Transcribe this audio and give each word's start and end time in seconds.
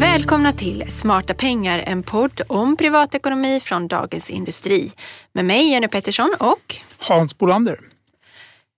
Välkomna 0.00 0.52
till 0.52 0.84
Smarta 0.88 1.34
pengar, 1.34 1.78
en 1.78 2.02
podd 2.02 2.40
om 2.46 2.76
privatekonomi 2.76 3.60
från 3.60 3.88
Dagens 3.88 4.30
Industri. 4.30 4.92
Med 5.32 5.44
mig 5.44 5.70
Jenny 5.70 5.88
Pettersson 5.88 6.34
och 6.38 6.76
Hans 7.08 7.38
Bolander. 7.38 7.78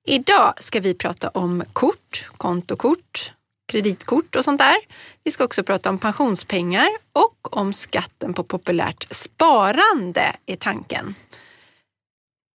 Idag 0.08 0.62
ska 0.62 0.80
vi 0.80 0.94
prata 0.94 1.28
om 1.28 1.64
kort, 1.72 2.28
kontokort, 2.36 3.32
kreditkort 3.72 4.36
och 4.36 4.44
sånt 4.44 4.58
där. 4.58 4.76
Vi 5.24 5.30
ska 5.30 5.44
också 5.44 5.62
prata 5.62 5.90
om 5.90 5.98
pensionspengar 5.98 6.88
och 7.12 7.56
om 7.56 7.72
skatten 7.72 8.34
på 8.34 8.44
populärt 8.44 9.06
sparande 9.10 10.36
är 10.46 10.56
tanken. 10.56 11.14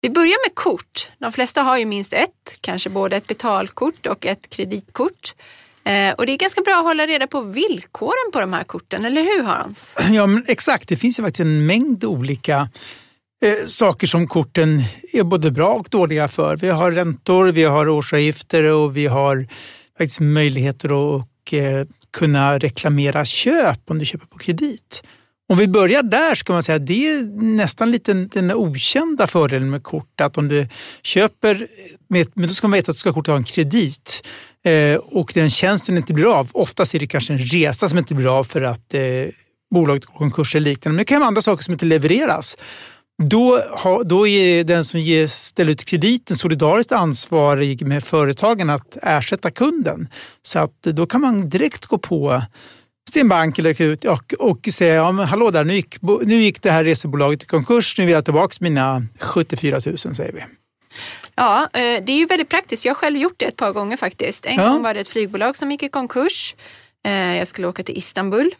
Vi 0.07 0.11
börjar 0.11 0.47
med 0.49 0.55
kort. 0.55 1.11
De 1.19 1.31
flesta 1.31 1.61
har 1.61 1.77
ju 1.77 1.85
minst 1.85 2.13
ett, 2.13 2.57
kanske 2.61 2.89
både 2.89 3.15
ett 3.15 3.27
betalkort 3.27 4.05
och 4.05 4.25
ett 4.25 4.49
kreditkort. 4.49 5.35
Eh, 5.84 6.13
och 6.13 6.25
det 6.25 6.31
är 6.31 6.38
ganska 6.38 6.61
bra 6.61 6.73
att 6.77 6.84
hålla 6.84 7.07
reda 7.07 7.27
på 7.27 7.41
villkoren 7.41 8.31
på 8.34 8.39
de 8.39 8.53
här 8.53 8.63
korten, 8.63 9.05
eller 9.05 9.23
hur 9.23 9.43
Hans? 9.43 9.98
Ja, 10.12 10.25
men 10.25 10.43
exakt. 10.48 10.88
Det 10.88 10.95
finns 10.95 11.20
ju 11.20 11.23
faktiskt 11.23 11.39
en 11.39 11.65
mängd 11.65 12.03
olika 12.03 12.70
eh, 13.45 13.65
saker 13.65 14.07
som 14.07 14.27
korten 14.27 14.81
är 15.13 15.23
både 15.23 15.51
bra 15.51 15.73
och 15.73 15.88
dåliga 15.89 16.27
för. 16.27 16.57
Vi 16.57 16.70
har 16.70 16.91
räntor, 16.91 17.51
vi 17.51 17.63
har 17.63 17.89
årsavgifter 17.89 18.71
och 18.71 18.98
vi 18.98 19.07
har 19.07 19.48
faktiskt 19.98 20.20
möjligheter 20.20 21.17
att 21.17 21.53
eh, 21.53 21.87
kunna 22.17 22.57
reklamera 22.57 23.26
köp 23.26 23.91
om 23.91 23.99
du 23.99 24.05
köper 24.05 24.26
på 24.27 24.37
kredit. 24.37 25.03
Om 25.49 25.57
vi 25.57 25.67
börjar 25.67 26.03
där 26.03 26.35
ska 26.35 26.53
man 26.53 26.63
säga 26.63 26.75
att 26.75 26.87
det 26.87 27.07
är 27.07 27.23
nästan 27.41 27.91
lite 27.91 28.13
den 28.13 28.51
okända 28.51 29.27
fördelen 29.27 29.70
med 29.70 29.83
kort. 29.83 30.21
Att 30.21 30.37
om 30.37 30.47
du 30.47 30.67
köper, 31.03 31.67
med, 32.09 32.27
men 32.33 32.47
då 32.47 32.53
ska 32.53 32.67
man 32.67 32.77
veta 32.77 32.91
att 32.91 32.95
du 32.95 32.99
ska 32.99 33.13
kortet 33.13 33.31
ha 33.31 33.37
en 33.37 33.43
kredit 33.43 34.27
eh, 34.65 34.95
och 34.95 35.31
den 35.33 35.49
tjänsten 35.49 35.98
inte 35.98 36.13
blir 36.13 36.34
av. 36.39 36.49
Oftast 36.51 36.95
är 36.95 36.99
det 36.99 37.07
kanske 37.07 37.34
en 37.34 37.39
resa 37.39 37.89
som 37.89 37.98
inte 37.98 38.15
blir 38.15 38.37
av 38.39 38.43
för 38.43 38.62
att 38.62 38.93
eh, 38.93 39.01
bolaget 39.73 40.05
går 40.05 40.13
konkurs 40.13 40.55
eller 40.55 40.70
liknande. 40.70 40.93
Men 40.93 40.98
det 40.98 41.05
kan 41.05 41.20
vara 41.20 41.27
andra 41.27 41.41
saker 41.41 41.63
som 41.63 41.71
inte 41.71 41.85
levereras. 41.85 42.57
Då, 43.23 43.59
ha, 43.84 44.04
då 44.04 44.27
är 44.27 44.63
den 44.63 44.85
som 44.85 44.99
ger, 44.99 45.27
ställer 45.27 45.71
ut 45.71 45.85
krediten 45.85 46.37
solidariskt 46.37 46.91
ansvarig 46.91 47.85
med 47.87 48.04
företagen 48.04 48.70
att 48.70 48.98
ersätta 49.01 49.51
kunden. 49.51 50.07
Så 50.41 50.59
att 50.59 50.84
då 50.84 51.05
kan 51.05 51.21
man 51.21 51.49
direkt 51.49 51.85
gå 51.85 51.98
på 51.98 52.41
sin 53.13 53.30
bank 53.30 53.60
eller 53.60 53.82
ut 53.82 54.05
och, 54.05 54.34
och 54.40 54.68
säga, 54.74 54.96
ja, 54.96 55.12
men 55.12 55.27
hallå 55.27 55.52
där, 55.52 55.63
nu 55.63 55.74
gick, 55.74 56.02
nu 56.02 56.36
gick 56.36 56.62
det 56.62 56.72
här 56.72 56.84
resebolaget 56.84 57.44
i 57.44 57.46
konkurs, 57.46 57.98
nu 57.98 58.05
vill 58.05 58.13
jag 58.13 58.26
tillbaka 58.26 58.55
mina 58.60 59.04
74 59.20 59.80
000 59.86 59.98
säger 59.98 60.34
vi. 60.34 60.44
Ja, 61.35 61.70
eh, 61.74 62.04
det 62.04 62.12
är 62.12 62.18
ju 62.18 62.26
väldigt 62.26 62.50
praktiskt. 62.50 62.85
Jag 62.85 62.94
har 62.94 62.96
själv 62.96 63.18
gjort 63.18 63.34
det 63.38 63.46
ett 63.46 63.55
par 63.55 63.72
gånger 63.72 63.98
faktiskt. 63.98 64.46
En 64.46 64.56
ja. 64.56 64.69
gång 64.69 64.84
var 64.84 64.94
det 64.94 65.00
ett 65.00 65.08
flygbolag 65.08 65.56
som 65.56 65.72
gick 65.72 65.84
i 65.84 65.90
konkurs. 65.90 66.56
Eh, 67.06 67.38
jag 67.38 67.47
skulle 67.47 67.68
åka 67.68 67.84
till 67.84 67.97
Istanbul 67.97 68.52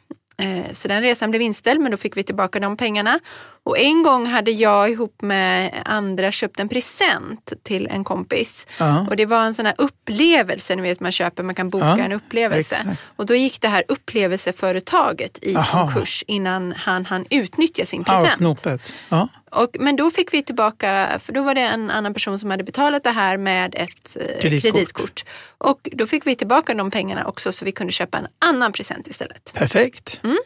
Eh, 0.42 0.72
så 0.72 0.88
den 0.88 1.02
resan 1.02 1.30
blev 1.30 1.42
inställd 1.42 1.82
men 1.82 1.92
då 1.92 1.98
fick 1.98 2.18
vi 2.18 2.24
tillbaka 2.24 2.60
de 2.60 2.78
pengarna. 2.78 3.20
Och 3.68 3.80
en 3.80 4.04
gång 4.04 4.26
hade 4.26 4.52
jag 4.52 4.90
ihop 4.90 5.22
med 5.22 5.82
andra 5.86 6.32
köpt 6.32 6.60
en 6.60 6.70
present 6.70 7.54
till 7.64 7.88
en 7.88 8.04
kompis. 8.04 8.68
Uh-huh. 8.78 9.10
Och 9.10 9.16
det 9.16 9.26
var 9.26 9.44
en 9.44 9.54
sån 9.54 9.66
här 9.66 9.76
upplevelse, 9.78 10.76
ni 10.76 10.82
vet 10.82 11.00
man 11.00 11.12
köper, 11.12 11.44
man 11.44 11.56
kan 11.56 11.70
boka 11.70 11.86
uh-huh. 11.86 12.06
en 12.06 12.12
upplevelse. 12.12 12.76
Exakt. 12.76 13.02
Och 13.16 13.26
då 13.26 13.36
gick 13.36 13.62
det 13.62 13.68
här 13.68 13.84
upplevelseföretaget 13.88 15.40
i 15.42 15.56
uh-huh. 15.56 15.72
konkurs 15.72 16.24
innan 16.28 16.74
han 16.78 17.06
hann 17.06 17.26
utnyttja 17.30 17.86
sin 17.86 18.04
present. 18.04 18.32
Snopet. 18.32 18.94
Uh-huh. 19.10 19.28
Och, 19.52 19.76
men 19.80 19.96
då 19.96 20.12
fick 20.12 20.34
vi 20.34 20.44
tillbaka, 20.44 21.20
för 21.20 21.34
då 21.34 21.42
var 21.42 21.56
det 21.56 21.62
en 21.62 21.92
annan 21.92 22.14
person 22.14 22.40
som 22.40 22.52
hade 22.52 22.64
betalat 22.64 23.04
det 23.04 23.12
här 23.12 23.38
med 23.38 23.76
ett 23.76 24.18
eh, 24.20 24.40
kreditkort. 24.40 24.74
kreditkort. 24.74 25.26
Och 25.58 25.90
då 25.92 26.06
fick 26.06 26.28
vi 26.28 26.36
tillbaka 26.36 26.74
de 26.74 26.92
pengarna 26.92 27.26
också 27.26 27.52
så 27.52 27.66
vi 27.66 27.72
kunde 27.72 27.94
köpa 27.94 28.18
en 28.18 28.28
annan 28.40 28.72
present 28.72 29.08
istället. 29.08 29.54
Perfekt. 29.54 30.20
Mm. 30.24 30.38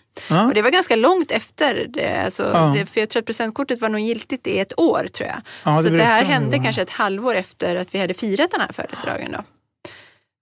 Och 0.47 0.53
det 0.53 0.61
var 0.61 0.69
ganska 0.69 0.95
långt 0.95 1.31
efter 1.31 1.87
det. 1.89 2.21
Alltså, 2.25 2.73
det. 2.75 2.85
För 2.85 2.99
jag 2.99 3.09
tror 3.11 3.21
att 3.21 3.25
presentkortet 3.25 3.81
var 3.81 3.89
nog 3.89 4.01
giltigt 4.01 4.47
i 4.47 4.59
ett 4.59 4.79
år 4.79 5.07
tror 5.13 5.29
jag. 5.29 5.37
Ja, 5.63 5.71
det 5.71 5.83
så 5.83 5.89
det 5.89 6.03
här 6.03 6.23
hände 6.23 6.59
kanske 6.59 6.81
ett 6.81 6.89
halvår 6.89 7.35
efter 7.35 7.75
att 7.75 7.95
vi 7.95 7.99
hade 7.99 8.13
firat 8.13 8.51
den 8.51 8.61
här 8.61 8.71
födelsedagen. 8.71 9.31
Då. 9.31 9.43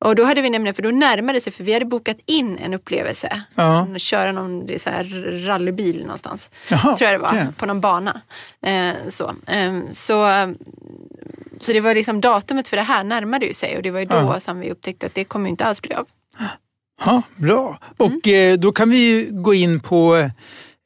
Och 0.05 0.15
då 0.15 0.23
hade 0.23 0.41
vi 0.41 0.49
nämligen, 0.49 0.75
för 0.75 0.83
då 0.83 0.91
närmade 0.91 1.41
sig, 1.41 1.53
för 1.53 1.63
vi 1.63 1.73
hade 1.73 1.85
bokat 1.85 2.17
in 2.25 2.57
en 2.57 2.73
upplevelse. 2.73 3.41
Ja. 3.55 3.87
Köra 3.97 4.31
någon 4.31 4.67
så 4.79 4.89
här 4.89 5.03
rallybil 5.47 6.01
någonstans. 6.01 6.49
Jaha, 6.69 6.97
tror 6.97 7.11
jag 7.11 7.13
det 7.13 7.23
var, 7.23 7.29
okay. 7.29 7.47
på 7.57 7.65
någon 7.65 7.81
bana. 7.81 8.21
Eh, 8.61 8.93
så. 9.09 9.35
Eh, 9.47 9.79
så. 9.91 10.53
Så 11.59 11.73
det 11.73 11.79
var 11.79 11.95
liksom 11.95 12.21
datumet 12.21 12.67
för 12.67 12.77
det 12.77 12.83
här 12.83 13.03
närmade 13.03 13.45
ju 13.45 13.53
sig 13.53 13.77
och 13.77 13.83
det 13.83 13.91
var 13.91 13.99
ju 13.99 14.05
då 14.05 14.15
ja. 14.15 14.39
som 14.39 14.59
vi 14.59 14.71
upptäckte 14.71 15.05
att 15.05 15.15
det 15.15 15.23
kommer 15.23 15.49
inte 15.49 15.65
alls 15.65 15.81
bli 15.81 15.93
av. 15.93 16.07
Ja, 17.05 17.21
bra. 17.35 17.79
Och 17.97 18.27
mm. 18.27 18.53
eh, 18.53 18.59
då 18.59 18.71
kan 18.71 18.89
vi 18.89 19.27
gå 19.31 19.53
in 19.53 19.79
på 19.79 20.29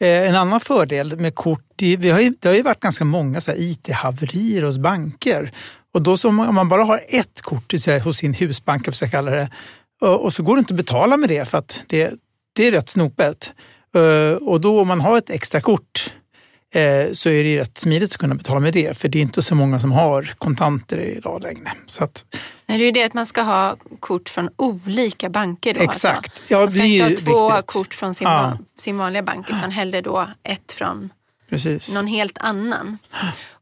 Eh, 0.04 0.30
en 0.30 0.36
annan 0.36 0.60
fördel 0.60 1.20
med 1.20 1.36
kort. 1.36 1.82
Vi 1.82 2.10
har 2.12 2.20
ju, 2.20 2.34
det 2.40 2.48
har 2.48 2.56
ju 2.56 2.62
varit 2.62 2.80
ganska 2.80 3.06
många 3.06 3.42
it-haverier 3.56 4.62
hos 4.62 4.78
banker. 4.78 5.52
Och 5.94 6.02
då 6.02 6.18
som, 6.18 6.40
om 6.40 6.56
man 6.56 6.70
bara 6.70 6.84
har 6.84 7.02
ett 7.08 7.42
kort 7.42 7.74
hos 8.04 8.18
sin 8.18 8.34
husbank, 8.34 8.88
jag 8.88 9.12
kalla 9.12 9.32
det, 9.32 9.50
och 10.02 10.34
så 10.34 10.44
går 10.44 10.56
det 10.56 10.60
inte 10.60 10.74
att 10.74 10.78
betala 10.78 11.18
med 11.18 11.30
det 11.30 11.46
för 11.46 11.58
att 11.58 11.84
det, 11.88 12.14
det 12.56 12.68
är 12.68 12.72
rätt 12.72 12.90
snopet. 12.90 13.54
Eh, 13.96 14.36
och 14.48 14.62
då 14.62 14.82
om 14.82 14.88
man 14.88 15.02
har 15.02 15.18
ett 15.18 15.30
extra 15.30 15.62
kort 15.62 16.14
så 17.14 17.30
är 17.30 17.44
det 17.44 17.62
rätt 17.62 17.78
smidigt 17.78 18.12
att 18.12 18.18
kunna 18.18 18.36
betala 18.36 18.60
med 18.60 18.74
det, 18.74 18.98
för 18.98 19.08
det 19.10 19.18
är 19.18 19.22
inte 19.22 19.42
så 19.42 19.56
många 19.56 19.80
som 19.80 19.92
har 19.92 20.34
kontanter 20.38 20.98
idag 20.98 21.42
längre. 21.42 21.72
Så 21.88 22.04
att, 22.04 22.26
Nej, 22.66 22.78
det 22.78 22.84
är 22.84 22.86
ju 22.86 22.92
det 22.92 23.04
att 23.04 23.14
man 23.14 23.26
ska 23.26 23.42
ha 23.42 23.76
kort 24.00 24.30
från 24.30 24.50
olika 24.56 25.30
banker. 25.30 25.74
Då, 25.74 25.80
alltså. 25.80 26.08
Exakt. 26.08 26.32
Alltså. 26.32 26.54
Ja, 26.54 26.60
man 26.60 26.72
ska 26.72 26.86
inte 26.86 27.04
ha 27.04 27.32
två 27.32 27.50
viktigt. 27.50 27.66
kort 27.66 27.94
från 27.94 28.16
sin, 28.16 28.28
ja. 28.28 28.58
sin 28.78 28.98
vanliga 28.98 29.24
bank 29.24 29.50
utan 29.50 29.72
hellre 29.72 30.02
då 30.02 30.28
ett 30.44 30.72
från 30.72 31.10
Precis. 31.50 31.94
någon 31.94 32.08
helt 32.08 32.38
annan. 32.38 32.98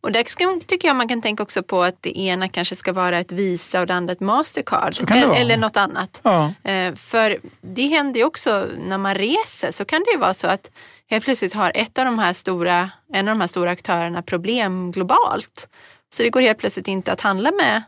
Och 0.02 0.12
där 0.12 0.24
ska, 0.24 0.60
tycker 0.66 0.88
jag 0.88 0.98
man 0.98 1.08
kan 1.08 1.22
tänka 1.22 1.44
också 1.44 1.64
på 1.64 1.84
att 1.84 2.02
det 2.02 2.20
ena 2.20 2.50
kanske 2.50 2.76
ska 2.76 2.94
vara 2.94 3.20
ett 3.20 3.32
Visa 3.32 3.82
och 3.82 3.88
det 3.88 3.94
andra 3.94 4.12
ett 4.12 4.20
Mastercard. 4.20 5.12
Eller, 5.12 5.34
eller 5.36 5.58
något 5.58 5.78
annat. 5.78 6.22
Ja. 6.24 6.54
Eh, 6.64 6.96
för 6.96 7.40
det 7.62 7.88
händer 7.88 8.20
ju 8.20 8.26
också 8.26 8.68
när 8.88 8.98
man 8.98 9.16
reser 9.16 9.72
så 9.72 9.86
kan 9.86 10.04
det 10.04 10.12
ju 10.12 10.18
vara 10.18 10.34
så 10.34 10.48
att 10.48 10.72
helt 11.10 11.26
plötsligt 11.26 11.54
har 11.54 11.72
ett 11.76 12.00
av 12.00 12.06
de 12.06 12.20
här 12.20 12.34
stora, 12.34 12.90
en 13.14 13.28
av 13.28 13.36
de 13.36 13.42
här 13.42 13.48
stora 13.48 13.72
aktörerna 13.72 14.22
problem 14.22 14.92
globalt. 14.92 15.68
Så 16.14 16.24
det 16.24 16.30
går 16.30 16.42
helt 16.42 16.58
plötsligt 16.58 16.88
inte 16.88 17.12
att 17.12 17.22
handla 17.22 17.52
med 17.52 17.84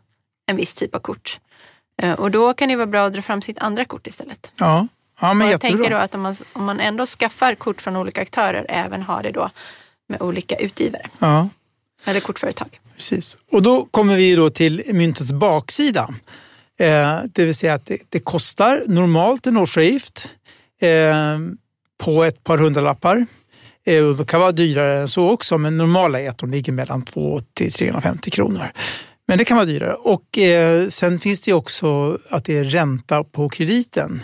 en 0.45 0.55
viss 0.55 0.75
typ 0.75 0.95
av 0.95 0.99
kort. 0.99 1.39
Eh, 2.01 2.13
och 2.13 2.31
då 2.31 2.53
kan 2.53 2.69
det 2.69 2.75
vara 2.75 2.87
bra 2.87 3.05
att 3.05 3.13
dra 3.13 3.21
fram 3.21 3.41
sitt 3.41 3.59
andra 3.59 3.85
kort 3.85 4.07
istället. 4.07 4.51
Ja, 4.57 4.87
ja 5.19 5.33
men 5.33 5.49
jag 5.49 5.61
tänker 5.61 5.89
då 5.89 5.97
att 5.97 6.15
om 6.15 6.21
man, 6.21 6.35
om 6.53 6.65
man 6.65 6.79
ändå 6.79 7.05
skaffar 7.05 7.55
kort 7.55 7.81
från 7.81 7.95
olika 7.95 8.21
aktörer, 8.21 8.65
även 8.69 9.01
har 9.01 9.23
det 9.23 9.31
då 9.31 9.49
med 10.07 10.21
olika 10.21 10.55
utgivare. 10.55 11.09
Ja. 11.19 11.49
Eller 12.05 12.19
kortföretag. 12.19 12.79
Precis. 12.95 13.37
Och 13.51 13.61
då 13.61 13.85
kommer 13.85 14.15
vi 14.15 14.35
då 14.35 14.49
till 14.49 14.83
myntets 14.93 15.31
baksida. 15.31 16.09
Eh, 16.79 17.19
det 17.33 17.45
vill 17.45 17.55
säga 17.55 17.73
att 17.73 17.85
det, 17.85 17.97
det 18.09 18.19
kostar 18.19 18.83
normalt 18.87 19.47
en 19.47 19.57
årsavgift 19.57 20.29
eh, 20.81 21.39
på 22.03 22.23
ett 22.23 22.43
par 22.43 22.57
hundralappar. 22.57 23.25
Eh, 23.85 24.05
och 24.05 24.15
det 24.15 24.25
kan 24.25 24.39
vara 24.39 24.51
dyrare 24.51 24.99
än 24.99 25.07
så 25.07 25.29
också, 25.29 25.57
men 25.57 25.77
normala 25.77 26.21
är 26.21 26.29
att 26.29 26.37
de 26.37 26.51
ligger 26.51 26.73
mellan 26.73 27.01
2 27.01 27.41
till 27.53 27.71
350 27.71 28.31
kronor. 28.31 28.65
Men 29.27 29.37
det 29.37 29.45
kan 29.45 29.57
vara 29.57 29.65
dyrare. 29.65 29.93
Och 29.93 30.37
eh, 30.37 30.87
sen 30.87 31.19
finns 31.19 31.41
det 31.41 31.53
också 31.53 32.19
att 32.29 32.45
det 32.45 32.57
är 32.57 32.63
ränta 32.63 33.23
på 33.23 33.49
krediten. 33.49 34.23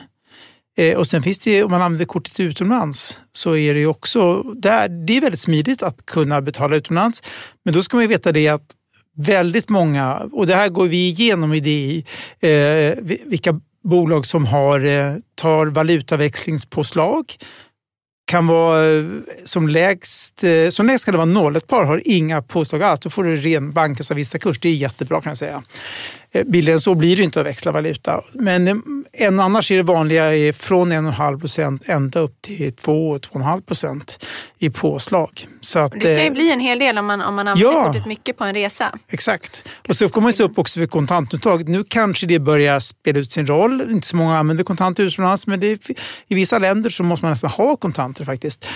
Eh, 0.79 0.97
och 0.97 1.07
sen 1.07 1.23
finns 1.23 1.39
det, 1.39 1.63
om 1.63 1.71
man 1.71 1.81
använder 1.81 2.05
kortet 2.05 2.39
utomlands, 2.39 3.19
så 3.31 3.55
är 3.55 3.73
det 3.73 3.85
också 3.85 4.43
där, 4.43 4.89
det 4.89 5.17
är 5.17 5.21
väldigt 5.21 5.39
smidigt 5.39 5.83
att 5.83 6.05
kunna 6.05 6.41
betala 6.41 6.75
utomlands. 6.75 7.23
Men 7.65 7.73
då 7.73 7.81
ska 7.81 7.97
man 7.97 8.03
ju 8.03 8.07
veta 8.07 8.31
det 8.31 8.47
att 8.47 8.75
väldigt 9.17 9.69
många, 9.69 10.15
och 10.31 10.47
det 10.47 10.55
här 10.55 10.69
går 10.69 10.87
vi 10.87 11.07
igenom 11.07 11.53
i 11.53 11.59
DI, 11.59 12.05
eh, 12.39 13.03
vilka 13.25 13.59
bolag 13.83 14.25
som 14.25 14.45
har, 14.45 14.85
eh, 14.85 15.15
tar 15.35 15.67
valutaväxlingspåslag 15.67 17.35
kan 18.29 18.47
vara 18.47 18.97
eh, 18.97 19.05
som 19.43 19.67
lägst, 19.67 20.43
eh, 20.43 20.69
som 20.69 20.85
lägst 20.85 21.05
kan 21.05 21.11
det 21.11 21.17
vara 21.17 21.25
noll. 21.25 21.55
Ett 21.55 21.67
par 21.67 21.83
har 21.83 22.01
inga 22.05 22.41
påslag 22.41 22.83
alls. 22.83 22.99
Då 22.99 23.09
får 23.09 23.23
du 23.23 23.37
ren 23.37 23.71
bankens 23.71 24.29
kurs. 24.29 24.59
Det 24.59 24.69
är 24.69 24.73
jättebra 24.73 25.21
kan 25.21 25.29
jag 25.29 25.37
säga. 25.37 25.63
Eh, 26.31 26.43
billigare 26.43 26.75
än 26.75 26.81
så 26.81 26.95
blir 26.95 27.17
det 27.17 27.23
inte 27.23 27.39
att 27.39 27.45
växla 27.45 27.71
valuta. 27.71 28.21
Men 28.33 28.67
eh, 28.67 28.75
en, 29.13 29.39
annars 29.39 29.71
är 29.71 29.77
det 29.77 29.83
vanliga 29.83 30.35
är 30.35 30.51
från 30.51 30.91
1,5 30.91 31.39
procent 31.39 31.89
ända 31.89 32.19
upp 32.19 32.41
till 32.41 32.73
2-2,5 32.73 33.61
procent 33.61 34.25
i 34.59 34.69
påslag. 34.69 35.47
Så 35.61 35.79
att, 35.79 35.91
det 35.91 35.99
kan 35.99 36.11
ju 36.11 36.27
eh, 36.27 36.33
bli 36.33 36.51
en 36.51 36.59
hel 36.59 36.79
del 36.79 36.97
om 36.97 37.05
man, 37.05 37.21
om 37.21 37.35
man 37.35 37.47
använder 37.47 37.73
ja, 37.73 37.85
kortet 37.85 38.05
mycket 38.05 38.37
på 38.37 38.43
en 38.43 38.53
resa. 38.53 38.99
Exakt. 39.07 39.69
Och 39.87 39.95
så 39.95 40.09
kommer 40.09 40.25
man 40.25 40.33
se 40.33 40.43
upp 40.43 40.57
också 40.57 40.79
för 40.79 40.87
kontantuttag. 40.87 41.69
Nu 41.69 41.83
kanske 41.83 42.27
det 42.27 42.39
börjar 42.39 42.79
spela 42.79 43.19
ut 43.19 43.31
sin 43.31 43.47
roll. 43.47 43.81
Inte 43.89 44.07
så 44.07 44.15
många 44.15 44.37
använder 44.37 44.63
kontanter 44.63 45.03
utomlands 45.03 45.47
men 45.47 45.59
det 45.59 45.71
är, 45.71 45.79
i 46.27 46.35
vissa 46.35 46.59
länder 46.59 46.89
så 46.89 47.03
måste 47.03 47.25
man 47.25 47.31
nästan 47.31 47.49
ha 47.49 47.75
kontanter 47.75 48.25
faktiskt. 48.25 48.67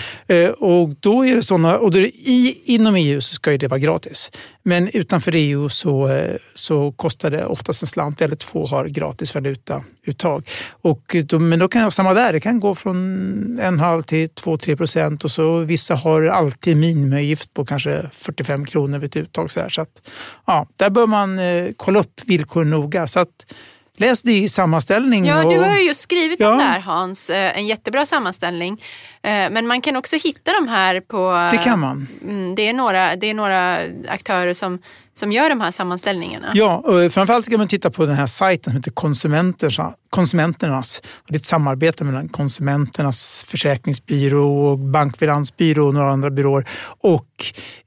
Och 0.57 0.89
då 0.99 1.25
är 1.25 1.35
det 1.35 1.43
såna, 1.43 1.77
och 1.77 1.91
då 1.91 1.99
är 1.99 2.03
i, 2.03 2.61
inom 2.65 2.95
EU 2.95 3.21
så 3.21 3.35
ska 3.35 3.57
det 3.57 3.67
vara 3.67 3.79
gratis. 3.79 4.31
Men 4.63 4.89
utanför 4.93 5.31
EU 5.35 5.69
så, 5.69 6.09
så 6.53 6.91
kostar 6.91 7.31
det 7.31 7.42
Eh, 7.43 7.51
oftast 7.51 7.83
en 7.83 7.87
slant 7.87 8.21
eller 8.21 8.35
två 8.35 8.65
har 8.65 8.85
gratis 8.85 9.35
valutauttag. 9.35 10.49
Och 10.69 11.15
eh, 11.15 11.23
då, 11.23 11.39
men 11.39 11.59
då 11.59 11.67
kan 11.67 11.81
jag 11.81 11.93
samma 11.93 12.13
där, 12.13 12.33
det 12.33 12.39
kan 12.39 12.59
gå 12.59 12.75
från 12.75 13.59
en 13.59 13.79
halv 13.79 14.01
till 14.01 14.27
2-3 14.27 14.75
procent 14.75 15.23
och 15.23 15.31
så 15.31 15.57
vissa 15.57 15.95
har 15.95 16.23
alltid 16.23 16.77
minimiavgift 16.77 17.53
på 17.53 17.65
kanske 17.65 18.09
45 18.11 18.65
kronor 18.65 18.99
vid 18.99 19.09
ett 19.09 19.17
uttag. 19.17 19.51
Så, 19.51 19.59
här. 19.59 19.69
så 19.69 19.81
att, 19.81 20.09
ja, 20.45 20.67
där 20.75 20.89
bör 20.89 21.07
man 21.07 21.39
eh, 21.39 21.67
kolla 21.77 21.99
upp 21.99 22.21
villkoren 22.25 22.69
noga. 22.69 23.07
Så 23.07 23.19
att, 23.19 23.53
Läs 23.97 24.21
det 24.21 24.33
i 24.33 24.49
sammanställning. 24.49 25.25
Ja, 25.25 25.49
du 25.49 25.59
har 25.59 25.79
ju 25.79 25.95
skrivit 25.95 26.39
ja. 26.39 26.51
om 26.51 26.57
det 26.57 26.63
här 26.63 26.79
Hans, 26.79 27.29
eh, 27.29 27.57
en 27.57 27.67
jättebra 27.67 28.05
sammanställning. 28.05 28.81
Eh, 29.23 29.29
men 29.29 29.67
man 29.67 29.81
kan 29.81 29.95
också 29.95 30.15
hitta 30.23 30.51
de 30.53 30.67
här 30.67 31.01
på... 31.01 31.49
Det 31.51 31.57
kan 31.57 31.79
man. 31.79 32.07
Mm, 32.23 32.55
det 32.55 32.67
är 32.67 32.73
några, 32.73 33.15
det 33.15 33.27
är 33.27 33.33
några 33.33 33.79
aktörer 34.07 34.53
som, 34.53 34.79
som 35.13 35.31
gör 35.31 35.49
de 35.49 35.61
här 35.61 35.71
sammanställningarna. 35.71 36.51
Ja, 36.53 36.75
och 36.75 37.13
framförallt 37.13 37.49
kan 37.49 37.57
man 37.57 37.67
titta 37.67 37.91
på 37.91 38.05
den 38.05 38.15
här 38.15 38.27
sajten 38.27 38.71
som 38.71 38.77
heter 38.77 38.91
Konsumenternas. 38.91 39.95
Konsumenternas. 40.09 41.01
Det 41.27 41.35
är 41.35 41.39
ett 41.39 41.45
samarbete 41.45 42.03
mellan 42.03 42.29
Konsumenternas 42.29 43.45
försäkringsbyrå, 43.49 44.77
Bankfinansbyrå 44.77 45.87
och 45.87 45.93
några 45.93 46.11
andra 46.11 46.29
byråer 46.29 46.67
och 47.01 47.27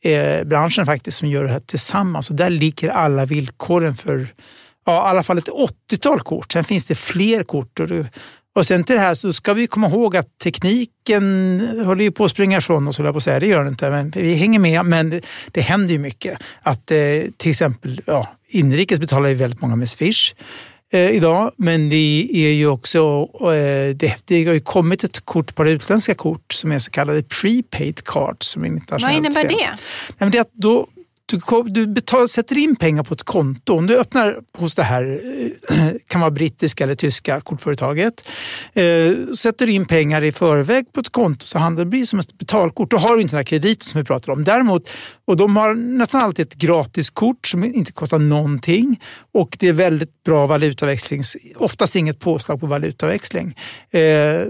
eh, 0.01 0.45
branschen 0.45 0.87
faktiskt 0.87 1.19
som 1.19 1.29
gör 1.29 1.45
det 1.45 1.51
här 1.51 1.61
tillsammans. 1.61 2.31
Och 2.31 2.37
där 2.37 2.51
ligger 2.51 2.91
alla 2.91 3.25
villkoren 3.25 3.95
för 3.95 4.29
ja, 4.87 5.07
i 5.07 5.11
alla 5.11 5.23
fall 5.23 5.39
ett 5.39 5.49
80-tal 5.93 6.21
kort. 6.21 6.53
Sen 6.53 6.65
finns 6.65 6.85
det 6.85 6.95
fler 6.95 7.43
kort. 7.43 7.81
Och, 7.81 7.89
och 8.55 8.67
sen 8.67 8.85
till 8.85 8.95
det 8.95 9.01
här 9.01 9.15
så 9.15 9.33
ska 9.33 9.53
vi 9.53 9.67
komma 9.67 9.89
ihåg 9.89 10.17
att 10.17 10.39
tekniken 10.39 11.61
håller 11.85 12.05
ju 12.05 12.11
på 12.11 12.25
att 12.25 12.31
springa 12.31 12.59
ifrån 12.59 12.89
oss, 12.89 12.97
på 12.97 13.09
att 13.09 13.23
säga. 13.23 13.41
det 13.41 13.47
gör 13.47 13.59
den 13.59 13.69
inte. 13.69 13.91
Men 13.91 14.11
vi 14.11 14.35
hänger 14.35 14.59
med, 14.59 14.85
men 14.85 15.11
det, 15.11 15.21
det 15.51 15.61
händer 15.61 15.93
ju 15.93 15.99
mycket. 15.99 16.39
Att 16.63 16.91
eh, 16.91 16.99
till 17.37 17.51
exempel 17.51 18.01
ja, 18.07 18.37
inrikes 18.49 19.01
betalar 19.01 19.29
ju 19.29 19.35
väldigt 19.35 19.61
många 19.61 19.77
med 19.77 19.89
Swish 19.89 20.35
eh, 20.93 21.11
idag, 21.11 21.53
men 21.57 21.89
det 21.89 22.29
är 22.33 22.53
ju 22.53 22.67
också, 22.67 23.29
eh, 23.41 23.97
det, 23.97 24.17
det 24.25 24.45
har 24.45 24.55
ju 24.55 24.61
kommit 24.61 25.05
ett 25.05 25.25
kort, 25.25 25.55
på 25.55 25.69
utländska 25.69 26.15
kort, 26.15 26.53
som 26.53 26.73
är 26.73 26.79
så 26.79 26.91
kallade 26.91 27.23
prepaid 27.23 28.05
cards. 28.05 28.47
Som 28.47 28.81
Vad 28.91 29.13
innebär 29.13 29.45
det? 29.45 29.79
Nej, 30.19 30.31
det 30.31 30.39
är 30.39 30.43
att 30.43 30.53
då 30.53 30.87
du, 31.27 31.63
du 31.71 31.87
betal, 31.87 32.29
sätter 32.29 32.59
in 32.59 32.77
pengar 32.77 33.03
på 33.03 33.15
ett 33.15 33.23
konto. 33.23 33.79
Om 33.79 33.87
du 33.87 33.99
öppnar 33.99 34.37
hos 34.59 34.75
det 34.75 34.83
här, 34.83 35.21
eh, 35.71 35.91
kan 36.09 36.21
vara 36.21 36.31
brittiska 36.31 36.85
eller 36.85 36.95
tyska 36.95 37.41
kortföretaget. 37.41 38.29
Eh, 38.73 39.13
sätter 39.37 39.67
du 39.67 39.73
in 39.73 39.87
pengar 39.87 40.25
i 40.25 40.33
förväg 40.33 40.93
på 40.93 41.01
ett 41.01 41.09
konto 41.09 41.47
så 41.47 41.59
handlar 41.59 41.85
det 41.85 41.91
blir 41.91 42.05
som 42.05 42.19
ett 42.19 42.39
betalkort. 42.39 42.91
Då 42.91 42.97
har 42.97 43.15
du 43.15 43.23
inte 43.23 43.33
den 43.33 43.39
här 43.39 43.45
krediten 43.45 43.87
som 43.87 44.01
vi 44.01 44.05
pratar 44.05 44.33
om. 44.33 44.45
Däremot, 44.45 44.91
och 45.25 45.37
de 45.37 45.57
har 45.57 45.75
nästan 45.75 46.21
alltid 46.21 46.47
ett 46.47 46.55
gratiskort 46.55 47.47
som 47.47 47.65
inte 47.65 47.93
kostar 47.93 48.19
någonting 48.19 49.01
och 49.35 49.57
det 49.61 49.69
är 49.69 49.73
väldigt 49.73 50.25
bra 50.25 50.47
valutaväxling. 50.47 51.23
Oftast 51.57 51.97
inget 51.97 52.19
påslag 52.19 52.61
på 52.61 52.67
valutaväxling. 52.67 53.57
Eh, 53.91 54.01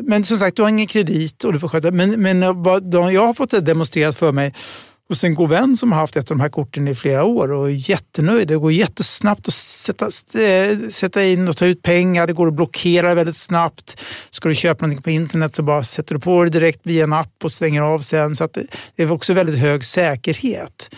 men 0.02 0.24
som 0.24 0.38
sagt, 0.38 0.56
du 0.56 0.62
har 0.62 0.68
ingen 0.68 0.86
kredit 0.86 1.44
och 1.44 1.52
du 1.52 1.58
får 1.58 1.68
sköta. 1.68 1.90
Men, 1.90 2.22
men 2.22 2.62
vad 2.62 2.94
jag 3.12 3.26
har 3.26 3.34
fått 3.34 3.50
det 3.50 3.60
demonstrerat 3.60 4.16
för 4.16 4.32
mig 4.32 4.52
hos 5.08 5.24
en 5.24 5.34
god 5.34 5.50
vän 5.50 5.76
som 5.76 5.92
har 5.92 6.00
haft 6.00 6.16
ett 6.16 6.30
av 6.30 6.36
de 6.36 6.40
här 6.40 6.48
korten 6.48 6.88
i 6.88 6.94
flera 6.94 7.24
år 7.24 7.52
och 7.52 7.70
är 7.70 7.90
jättenöjd. 7.90 8.48
Det 8.48 8.56
går 8.56 8.72
jättesnabbt 8.72 9.48
att 9.48 9.54
sätta, 9.54 10.04
eh, 10.40 10.78
sätta 10.90 11.24
in 11.24 11.48
och 11.48 11.56
ta 11.56 11.66
ut 11.66 11.82
pengar. 11.82 12.26
Det 12.26 12.32
går 12.32 12.48
att 12.48 12.54
blockera 12.54 13.14
väldigt 13.14 13.36
snabbt. 13.36 14.04
Ska 14.30 14.48
du 14.48 14.54
köpa 14.54 14.86
någonting 14.86 15.02
på 15.02 15.10
internet 15.10 15.54
så 15.54 15.62
bara 15.62 15.82
sätter 15.82 16.14
du 16.14 16.20
på 16.20 16.44
det 16.44 16.50
direkt 16.50 16.80
via 16.82 17.04
en 17.04 17.12
app 17.12 17.44
och 17.44 17.52
stänger 17.52 17.82
av 17.82 17.98
sen. 17.98 18.36
Så 18.36 18.48
det 18.96 19.02
är 19.02 19.12
också 19.12 19.32
väldigt 19.32 19.58
hög 19.58 19.84
säkerhet. 19.84 20.90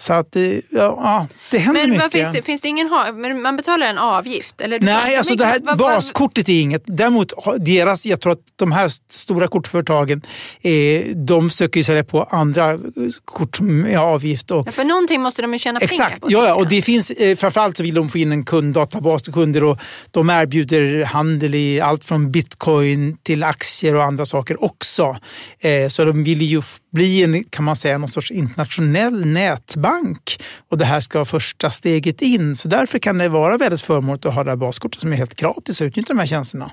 Så 0.00 0.12
att 0.12 0.36
ja, 0.70 1.26
det 1.50 1.58
händer 1.58 1.80
men 1.80 1.90
mycket. 1.90 2.12
Finns 2.12 2.32
det, 2.32 2.42
finns 2.42 2.60
det 2.60 2.68
ingen, 2.68 2.90
men 3.14 3.42
man 3.42 3.56
betalar 3.56 3.86
en 3.86 3.98
avgift? 3.98 4.60
Eller 4.60 4.80
Nej, 4.80 5.16
alltså 5.16 5.34
det 5.34 5.44
här 5.44 5.60
vad, 5.62 5.78
baskortet 5.78 6.48
är 6.48 6.60
inget. 6.60 6.82
Däremot 6.86 7.32
deras, 7.58 8.06
jag 8.06 8.20
tror 8.20 8.32
att 8.32 8.38
de 8.56 8.72
här 8.72 8.90
stora 9.10 9.48
kortföretagen, 9.48 10.22
eh, 10.62 11.04
de 11.16 11.50
söker 11.50 11.80
ju 11.80 11.84
sälja 11.84 12.04
på 12.04 12.22
andra 12.24 12.78
kort 13.24 13.60
med 13.60 13.98
avgift. 13.98 14.50
Och, 14.50 14.66
ja, 14.66 14.72
för 14.72 14.84
någonting 14.84 15.20
måste 15.20 15.42
de 15.42 15.52
ju 15.52 15.58
tjäna 15.58 15.80
exakt, 15.80 16.20
pengar 16.20 16.40
på. 16.40 16.46
Ja, 16.46 16.54
och 16.54 16.68
det 16.68 16.82
finns, 16.82 17.10
eh, 17.10 17.36
framförallt 17.36 17.76
så 17.76 17.82
vill 17.82 17.94
de 17.94 18.08
få 18.08 18.18
in 18.18 18.32
en 18.32 18.44
kunddatabas 18.44 19.28
och 19.28 19.34
kunder 19.34 19.64
och 19.64 19.78
de 20.10 20.30
erbjuder 20.30 21.04
handel 21.04 21.54
i 21.54 21.80
allt 21.80 22.04
från 22.04 22.30
bitcoin 22.30 23.16
till 23.22 23.42
aktier 23.42 23.94
och 23.94 24.04
andra 24.04 24.26
saker 24.26 24.64
också. 24.64 25.16
Eh, 25.60 25.88
så 25.88 26.04
de 26.04 26.24
vill 26.24 26.42
ju 26.42 26.62
bli 26.92 27.22
en, 27.22 27.44
kan 27.44 27.64
man 27.64 27.76
säga, 27.76 27.98
någon 27.98 28.08
sorts 28.08 28.30
internationell 28.30 29.26
nätbank 29.26 29.87
bank 29.90 30.42
och 30.70 30.78
det 30.78 30.84
här 30.84 31.00
ska 31.00 31.18
vara 31.18 31.24
första 31.24 31.70
steget 31.70 32.22
in. 32.22 32.56
Så 32.56 32.68
därför 32.68 32.98
kan 32.98 33.18
det 33.18 33.28
vara 33.28 33.56
väldigt 33.56 33.82
förmånligt 33.82 34.26
att 34.26 34.34
ha 34.34 34.44
det 34.44 34.50
här 34.50 34.56
baskortet 34.56 35.00
som 35.00 35.12
är 35.12 35.16
helt 35.16 35.34
gratis 35.34 35.80
och 35.80 35.84
utnyttja 35.84 36.14
de 36.14 36.18
här 36.18 36.26
tjänsterna. 36.26 36.70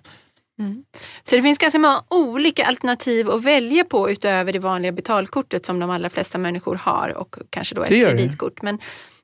Mm. 0.59 0.83
Så 1.23 1.35
det 1.35 1.41
finns 1.41 1.57
ganska 1.57 1.79
många 1.79 2.03
olika 2.09 2.65
alternativ 2.65 3.29
att 3.29 3.43
välja 3.43 3.83
på 3.83 4.09
utöver 4.09 4.53
det 4.53 4.59
vanliga 4.59 4.91
betalkortet 4.91 5.65
som 5.65 5.79
de 5.79 5.89
allra 5.89 6.09
flesta 6.09 6.37
människor 6.37 6.75
har 6.75 7.09
och 7.17 7.35
kanske 7.49 7.75
då 7.75 7.83
ett 7.83 7.89
kreditkort. 7.89 8.61
Men 8.61 8.79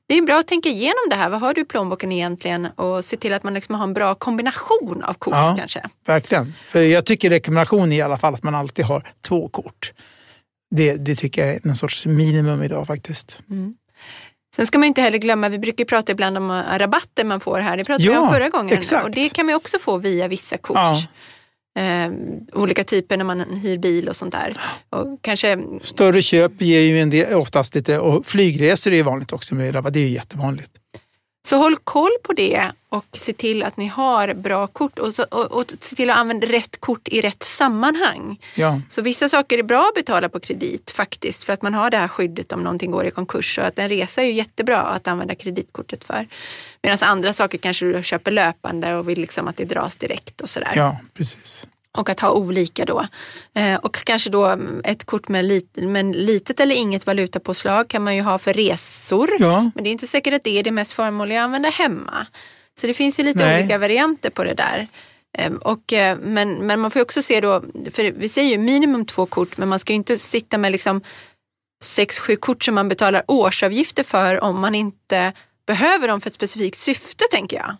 det 0.08 0.18
är 0.18 0.22
bra 0.22 0.38
att 0.38 0.48
tänka 0.48 0.68
igenom 0.68 1.06
det 1.10 1.16
här. 1.16 1.28
Vad 1.28 1.40
har 1.40 1.54
du 1.54 1.60
i 1.60 1.64
plånboken 1.64 2.12
egentligen? 2.12 2.66
Och 2.66 3.04
se 3.04 3.16
till 3.16 3.32
att 3.32 3.42
man 3.42 3.54
liksom 3.54 3.74
har 3.74 3.84
en 3.84 3.94
bra 3.94 4.14
kombination 4.14 5.02
av 5.02 5.14
kort 5.14 5.34
ja, 5.34 5.56
kanske. 5.58 5.80
Verkligen. 6.06 6.54
För 6.66 6.80
jag 6.80 7.06
tycker 7.06 7.30
rekommendation 7.30 7.92
är 7.92 7.96
i 7.96 8.02
alla 8.02 8.18
fall 8.18 8.34
att 8.34 8.42
man 8.42 8.54
alltid 8.54 8.84
har 8.84 9.12
två 9.28 9.48
kort. 9.48 9.92
Det, 10.74 10.96
det 10.96 11.14
tycker 11.14 11.46
jag 11.46 11.54
är 11.54 11.60
någon 11.62 11.76
sorts 11.76 12.06
minimum 12.06 12.62
idag 12.62 12.86
faktiskt. 12.86 13.42
Mm. 13.50 13.74
Sen 14.56 14.66
ska 14.66 14.78
man 14.78 14.86
inte 14.86 15.00
heller 15.00 15.18
glömma, 15.18 15.48
vi 15.48 15.58
brukar 15.58 15.84
prata 15.84 16.12
ibland 16.12 16.36
om 16.36 16.50
äh, 16.50 16.78
rabatter 16.78 17.24
man 17.24 17.40
får 17.40 17.58
här. 17.58 17.76
Det 17.76 17.84
pratade 17.84 18.10
vi 18.10 18.16
om 18.16 18.28
förra 18.32 18.48
gången. 18.48 18.76
Exakt. 18.76 19.04
Och 19.04 19.10
det 19.10 19.28
kan 19.28 19.46
man 19.46 19.54
också 19.54 19.78
få 19.78 19.96
via 19.96 20.28
vissa 20.28 20.58
kort. 20.58 20.76
Ja. 20.76 20.96
Eh, 21.78 22.12
olika 22.52 22.84
typer 22.84 23.16
när 23.16 23.24
man 23.24 23.40
hyr 23.40 23.78
bil 23.78 24.08
och 24.08 24.16
sånt 24.16 24.32
där. 24.32 24.60
Och 24.90 25.18
kanske... 25.20 25.58
Större 25.80 26.22
köp 26.22 26.62
ger 26.62 26.80
ju 26.80 27.00
en 27.00 27.10
del, 27.10 27.34
oftast 27.34 27.74
lite, 27.74 27.98
och 27.98 28.26
flygresor 28.26 28.92
är 28.92 29.02
vanligt 29.02 29.32
också 29.32 29.54
med 29.54 29.74
rabatt. 29.74 29.92
Det 29.92 30.00
är 30.00 30.08
ju 30.08 30.14
jättevanligt. 30.14 30.72
Så 31.44 31.56
håll 31.56 31.76
koll 31.76 32.10
på 32.22 32.32
det 32.32 32.72
och 32.88 33.06
se 33.12 33.32
till 33.32 33.62
att 33.62 33.76
ni 33.76 33.86
har 33.86 34.34
bra 34.34 34.66
kort 34.66 34.98
och, 34.98 35.14
så, 35.14 35.22
och, 35.22 35.52
och 35.52 35.72
se 35.80 35.96
till 35.96 36.10
att 36.10 36.16
använda 36.16 36.46
rätt 36.46 36.80
kort 36.80 37.08
i 37.08 37.20
rätt 37.20 37.42
sammanhang. 37.42 38.40
Ja. 38.54 38.80
Så 38.88 39.02
vissa 39.02 39.28
saker 39.28 39.58
är 39.58 39.62
bra 39.62 39.88
att 39.88 39.94
betala 39.94 40.28
på 40.28 40.40
kredit 40.40 40.90
faktiskt 40.90 41.44
för 41.44 41.52
att 41.52 41.62
man 41.62 41.74
har 41.74 41.90
det 41.90 41.96
här 41.96 42.08
skyddet 42.08 42.52
om 42.52 42.62
någonting 42.62 42.90
går 42.90 43.04
i 43.04 43.10
konkurs. 43.10 43.58
Och 43.58 43.66
att 43.66 43.78
en 43.78 43.88
resa 43.88 44.22
är 44.22 44.26
ju 44.26 44.32
jättebra 44.32 44.80
att 44.80 45.08
använda 45.08 45.34
kreditkortet 45.34 46.04
för. 46.04 46.28
Medan 46.82 46.98
andra 47.00 47.32
saker 47.32 47.58
kanske 47.58 47.86
du 47.86 48.02
köper 48.02 48.30
löpande 48.30 48.94
och 48.94 49.08
vill 49.08 49.18
liksom 49.20 49.48
att 49.48 49.56
det 49.56 49.64
dras 49.64 49.96
direkt 49.96 50.40
och 50.40 50.50
sådär. 50.50 50.72
Ja, 50.76 50.98
precis 51.14 51.66
och 51.98 52.08
att 52.10 52.20
ha 52.20 52.30
olika 52.30 52.84
då. 52.84 53.06
Eh, 53.54 53.74
och 53.74 53.94
kanske 53.94 54.30
då 54.30 54.58
ett 54.84 55.04
kort 55.04 55.28
med, 55.28 55.44
lit, 55.44 55.76
med 55.76 56.16
litet 56.16 56.60
eller 56.60 56.74
inget 56.74 57.06
valutapåslag 57.06 57.88
kan 57.88 58.04
man 58.04 58.16
ju 58.16 58.22
ha 58.22 58.38
för 58.38 58.52
resor. 58.52 59.30
Ja. 59.38 59.70
Men 59.74 59.84
det 59.84 59.90
är 59.90 59.92
inte 59.92 60.06
säkert 60.06 60.34
att 60.34 60.44
det 60.44 60.58
är 60.58 60.62
det 60.62 60.70
mest 60.70 60.92
förmånliga 60.92 61.40
att 61.40 61.44
använda 61.44 61.68
hemma. 61.68 62.26
Så 62.80 62.86
det 62.86 62.94
finns 62.94 63.20
ju 63.20 63.22
lite 63.22 63.44
Nej. 63.44 63.60
olika 63.60 63.78
varianter 63.78 64.30
på 64.30 64.44
det 64.44 64.54
där. 64.54 64.88
Eh, 65.38 65.52
och, 65.52 65.92
eh, 65.92 66.18
men, 66.18 66.66
men 66.66 66.80
man 66.80 66.90
får 66.90 67.00
också 67.00 67.22
se 67.22 67.40
då, 67.40 67.62
för 67.90 68.12
vi 68.12 68.28
säger 68.28 68.50
ju 68.50 68.58
minimum 68.58 69.06
två 69.06 69.26
kort 69.26 69.56
men 69.56 69.68
man 69.68 69.78
ska 69.78 69.92
ju 69.92 69.96
inte 69.96 70.18
sitta 70.18 70.58
med 70.58 70.72
liksom 70.72 71.00
sex, 71.84 72.18
sju 72.18 72.36
kort 72.36 72.64
som 72.64 72.74
man 72.74 72.88
betalar 72.88 73.22
årsavgifter 73.28 74.02
för 74.02 74.40
om 74.40 74.60
man 74.60 74.74
inte 74.74 75.32
behöver 75.66 76.08
dem 76.08 76.20
för 76.20 76.30
ett 76.30 76.34
specifikt 76.34 76.78
syfte 76.78 77.24
tänker 77.30 77.56
jag. 77.56 77.76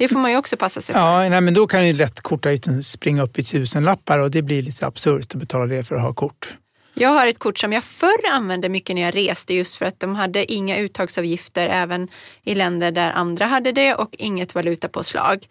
Det 0.00 0.08
får 0.08 0.18
man 0.18 0.30
ju 0.30 0.36
också 0.36 0.56
passa 0.56 0.80
sig 0.80 0.94
för. 0.94 1.00
Ja, 1.00 1.28
nej, 1.28 1.40
men 1.40 1.54
då 1.54 1.66
kan 1.66 1.86
ju 1.86 1.92
lätt 1.92 2.20
kortavgiften 2.20 2.82
springa 2.82 3.22
upp 3.22 3.38
i 3.38 3.42
tusenlappar 3.42 4.18
och 4.18 4.30
det 4.30 4.42
blir 4.42 4.62
lite 4.62 4.86
absurt 4.86 5.34
att 5.34 5.40
betala 5.40 5.66
det 5.66 5.82
för 5.82 5.94
att 5.94 6.02
ha 6.02 6.12
kort. 6.12 6.54
Jag 6.94 7.08
har 7.08 7.26
ett 7.26 7.38
kort 7.38 7.58
som 7.58 7.72
jag 7.72 7.84
förr 7.84 8.30
använde 8.32 8.68
mycket 8.68 8.96
när 8.96 9.02
jag 9.02 9.16
reste 9.16 9.54
just 9.54 9.76
för 9.76 9.86
att 9.86 10.00
de 10.00 10.14
hade 10.14 10.52
inga 10.52 10.78
uttagsavgifter 10.78 11.68
även 11.68 12.08
i 12.44 12.54
länder 12.54 12.90
där 12.90 13.12
andra 13.12 13.46
hade 13.46 13.72
det 13.72 13.94
och 13.94 14.08
inget 14.18 14.54
valutapåslag. 14.54 15.46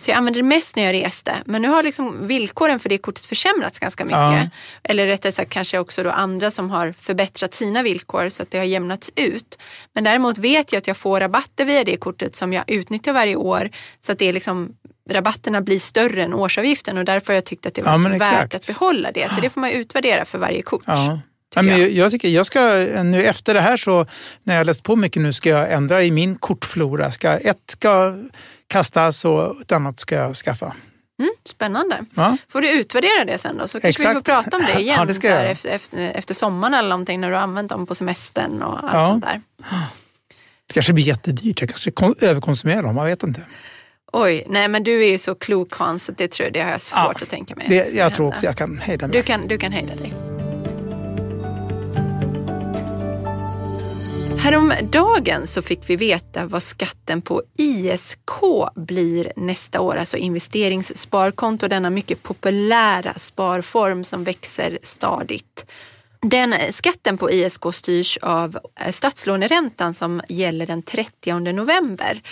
Så 0.00 0.10
jag 0.10 0.16
använde 0.16 0.38
det 0.38 0.42
mest 0.42 0.76
när 0.76 0.82
jag 0.82 0.92
reste. 0.92 1.32
Men 1.44 1.62
nu 1.62 1.68
har 1.68 1.82
liksom 1.82 2.26
villkoren 2.26 2.78
för 2.78 2.88
det 2.88 2.98
kortet 2.98 3.26
försämrats 3.26 3.78
ganska 3.78 4.04
mycket. 4.04 4.18
Ja. 4.18 4.48
Eller 4.82 5.06
rättare 5.06 5.32
sagt 5.32 5.52
kanske 5.52 5.78
också 5.78 6.02
då 6.02 6.10
andra 6.10 6.50
som 6.50 6.70
har 6.70 6.92
förbättrat 6.92 7.54
sina 7.54 7.82
villkor 7.82 8.28
så 8.28 8.42
att 8.42 8.50
det 8.50 8.58
har 8.58 8.64
jämnats 8.64 9.12
ut. 9.16 9.58
Men 9.94 10.04
däremot 10.04 10.38
vet 10.38 10.72
jag 10.72 10.78
att 10.78 10.86
jag 10.86 10.96
får 10.96 11.20
rabatter 11.20 11.64
via 11.64 11.84
det 11.84 11.96
kortet 11.96 12.36
som 12.36 12.52
jag 12.52 12.64
utnyttjar 12.70 13.12
varje 13.12 13.36
år. 13.36 13.70
Så 14.06 14.12
att 14.12 14.18
det 14.18 14.28
är 14.28 14.32
liksom 14.32 14.72
rabatterna 15.10 15.60
blir 15.60 15.78
större 15.78 16.22
än 16.22 16.34
årsavgiften 16.34 16.98
och 16.98 17.04
därför 17.04 17.26
har 17.26 17.34
jag 17.34 17.44
tyckt 17.44 17.66
att 17.66 17.74
det 17.74 17.82
var 17.82 17.92
ja, 17.92 18.18
värt 18.18 18.54
att 18.54 18.66
behålla 18.66 19.12
det. 19.12 19.30
Så 19.30 19.40
det 19.40 19.50
får 19.50 19.60
man 19.60 19.70
utvärdera 19.70 20.24
för 20.24 20.38
varje 20.38 20.62
kort. 20.62 20.82
Ja. 20.86 21.20
Ja, 21.54 21.62
men 21.62 21.80
jag. 21.80 21.90
jag, 21.90 22.10
tycker 22.10 22.28
jag 22.28 22.46
ska, 22.46 22.60
nu 23.04 23.24
efter 23.24 23.54
det 23.54 23.60
här 23.60 23.76
så, 23.76 24.06
när 24.42 24.56
jag 24.56 24.66
läst 24.66 24.82
på 24.82 24.96
mycket 24.96 25.22
nu, 25.22 25.32
ska 25.32 25.48
jag 25.48 25.72
ändra 25.72 26.04
i 26.04 26.10
min 26.10 26.36
kortflora. 26.36 27.12
Ska, 27.12 27.30
ett 27.30 27.70
ska 27.70 28.14
kastas 28.70 29.24
och 29.24 29.60
ett 29.60 29.72
annat 29.72 30.00
ska 30.00 30.14
jag 30.14 30.36
skaffa. 30.36 30.74
Mm, 31.20 31.32
spännande. 31.44 32.04
Ja. 32.14 32.36
Får 32.48 32.62
du 32.62 32.80
utvärdera 32.80 33.24
det 33.24 33.38
sen 33.38 33.56
då? 33.56 33.68
Så 33.68 33.80
kanske 33.80 33.88
Exakt. 33.88 34.10
vi 34.10 34.14
får 34.14 34.42
prata 34.42 34.56
om 34.56 34.62
det 34.74 34.80
igen 34.80 34.96
ja, 34.98 35.04
det 35.04 35.14
så 35.14 35.28
här, 35.28 35.44
efter, 35.44 35.68
efter, 35.68 36.12
efter, 36.14 36.34
sommaren 36.34 36.74
eller 36.74 36.88
någonting 36.88 37.20
när 37.20 37.28
du 37.28 37.34
har 37.34 37.42
använt 37.42 37.68
dem 37.68 37.86
på 37.86 37.94
semestern 37.94 38.62
och 38.62 38.78
allt 38.78 38.92
ja. 38.92 39.08
sånt 39.08 39.24
där. 39.24 39.40
Det 40.66 40.74
kanske 40.74 40.92
blir 40.92 41.04
jättedyrt. 41.04 41.60
Jag 41.60 41.68
kanske 41.68 42.26
överkonsumerar 42.26 42.82
dem, 42.82 42.94
man 42.94 43.06
vet 43.06 43.22
inte. 43.22 43.42
Oj, 44.12 44.44
nej 44.48 44.68
men 44.68 44.82
du 44.82 45.04
är 45.04 45.10
ju 45.10 45.18
så 45.18 45.34
klok 45.34 45.74
Hans, 45.74 46.04
så 46.04 46.12
det, 46.12 46.30
tror, 46.30 46.50
det 46.50 46.60
har 46.60 46.70
jag 46.70 46.80
svårt 46.80 47.00
ja, 47.00 47.22
att 47.22 47.28
tänka 47.28 47.56
mig. 47.56 47.66
Det, 47.68 47.92
jag 47.92 48.14
tror 48.14 48.28
också 48.28 48.46
jag 48.46 48.56
kan 48.56 48.78
hejda 48.78 49.06
mig. 49.06 49.16
Du 49.16 49.22
kan, 49.22 49.48
du 49.48 49.58
kan 49.58 49.72
hejda 49.72 49.94
dig. 49.94 50.29
Häromdagen 54.42 55.46
så 55.46 55.62
fick 55.62 55.80
vi 55.90 55.96
veta 55.96 56.46
vad 56.46 56.62
skatten 56.62 57.22
på 57.22 57.42
ISK 57.58 58.30
blir 58.76 59.32
nästa 59.36 59.80
år, 59.80 59.96
alltså 59.96 60.16
investeringssparkonto, 60.16 61.68
denna 61.68 61.90
mycket 61.90 62.22
populära 62.22 63.14
sparform 63.16 64.04
som 64.04 64.24
växer 64.24 64.78
stadigt. 64.82 65.66
Den 66.22 66.54
skatten 66.70 67.18
på 67.18 67.30
ISK 67.30 67.62
styrs 67.72 68.18
av 68.22 68.58
statslåneräntan 68.90 69.94
som 69.94 70.22
gäller 70.28 70.66
den 70.66 70.82
30 70.82 71.52
november 71.52 72.22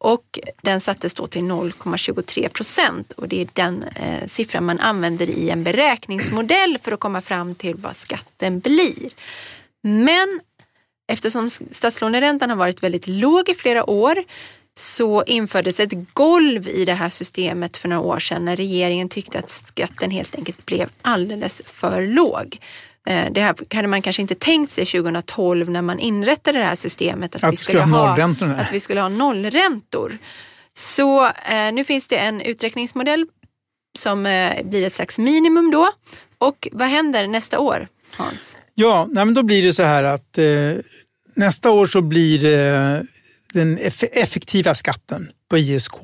och 0.00 0.38
den 0.62 0.80
sattes 0.80 1.14
då 1.14 1.26
till 1.26 1.42
0,23 1.42 2.48
procent 2.48 3.12
och 3.12 3.28
det 3.28 3.40
är 3.40 3.48
den 3.52 3.82
eh, 3.82 4.26
siffran 4.26 4.64
man 4.64 4.80
använder 4.80 5.30
i 5.30 5.50
en 5.50 5.64
beräkningsmodell 5.64 6.78
för 6.82 6.92
att 6.92 7.00
komma 7.00 7.20
fram 7.20 7.54
till 7.54 7.76
vad 7.76 7.96
skatten 7.96 8.60
blir. 8.60 9.10
Men 9.82 10.40
Eftersom 11.08 11.50
statslåneräntan 11.50 12.50
har 12.50 12.56
varit 12.56 12.82
väldigt 12.82 13.06
låg 13.06 13.48
i 13.48 13.54
flera 13.54 13.90
år 13.90 14.16
så 14.74 15.24
infördes 15.24 15.80
ett 15.80 15.92
golv 16.12 16.68
i 16.68 16.84
det 16.84 16.94
här 16.94 17.08
systemet 17.08 17.76
för 17.76 17.88
några 17.88 18.02
år 18.02 18.18
sedan 18.18 18.44
när 18.44 18.56
regeringen 18.56 19.08
tyckte 19.08 19.38
att 19.38 19.50
skatten 19.50 20.10
helt 20.10 20.34
enkelt 20.34 20.66
blev 20.66 20.88
alldeles 21.02 21.62
för 21.66 22.06
låg. 22.06 22.58
Eh, 23.06 23.32
det 23.32 23.40
här 23.40 23.74
hade 23.74 23.88
man 23.88 24.02
kanske 24.02 24.22
inte 24.22 24.34
tänkt 24.34 24.72
sig 24.72 24.86
2012 24.86 25.70
när 25.70 25.82
man 25.82 25.98
inrättade 25.98 26.58
det 26.58 26.64
här 26.64 26.74
systemet. 26.74 27.36
Att, 27.36 27.44
att 27.44 27.52
vi 27.52 27.56
skulle 27.56 27.82
ha, 27.82 28.22
att 28.56 28.72
vi 28.72 28.80
skulle 28.80 29.00
ha 29.00 29.08
nollräntor. 29.08 30.18
Så 30.74 31.26
eh, 31.26 31.72
nu 31.72 31.84
finns 31.84 32.08
det 32.08 32.16
en 32.16 32.40
uträkningsmodell 32.40 33.26
som 33.98 34.26
eh, 34.26 34.62
blir 34.64 34.86
ett 34.86 34.94
slags 34.94 35.18
minimum 35.18 35.70
då. 35.70 35.92
Och 36.38 36.68
vad 36.72 36.88
händer 36.88 37.26
nästa 37.26 37.60
år, 37.60 37.88
Hans? 38.16 38.58
Ja, 38.74 39.08
nej, 39.10 39.24
men 39.24 39.34
då 39.34 39.42
blir 39.42 39.62
det 39.62 39.72
så 39.72 39.82
här 39.82 40.04
att 40.04 40.38
eh, 40.38 40.44
nästa 41.34 41.70
år 41.70 41.86
så 41.86 42.02
blir 42.02 42.44
eh, 42.44 43.00
den 43.52 43.78
effektiva 44.12 44.74
skatten 44.74 45.30
på 45.52 45.58
ISK 45.58 45.94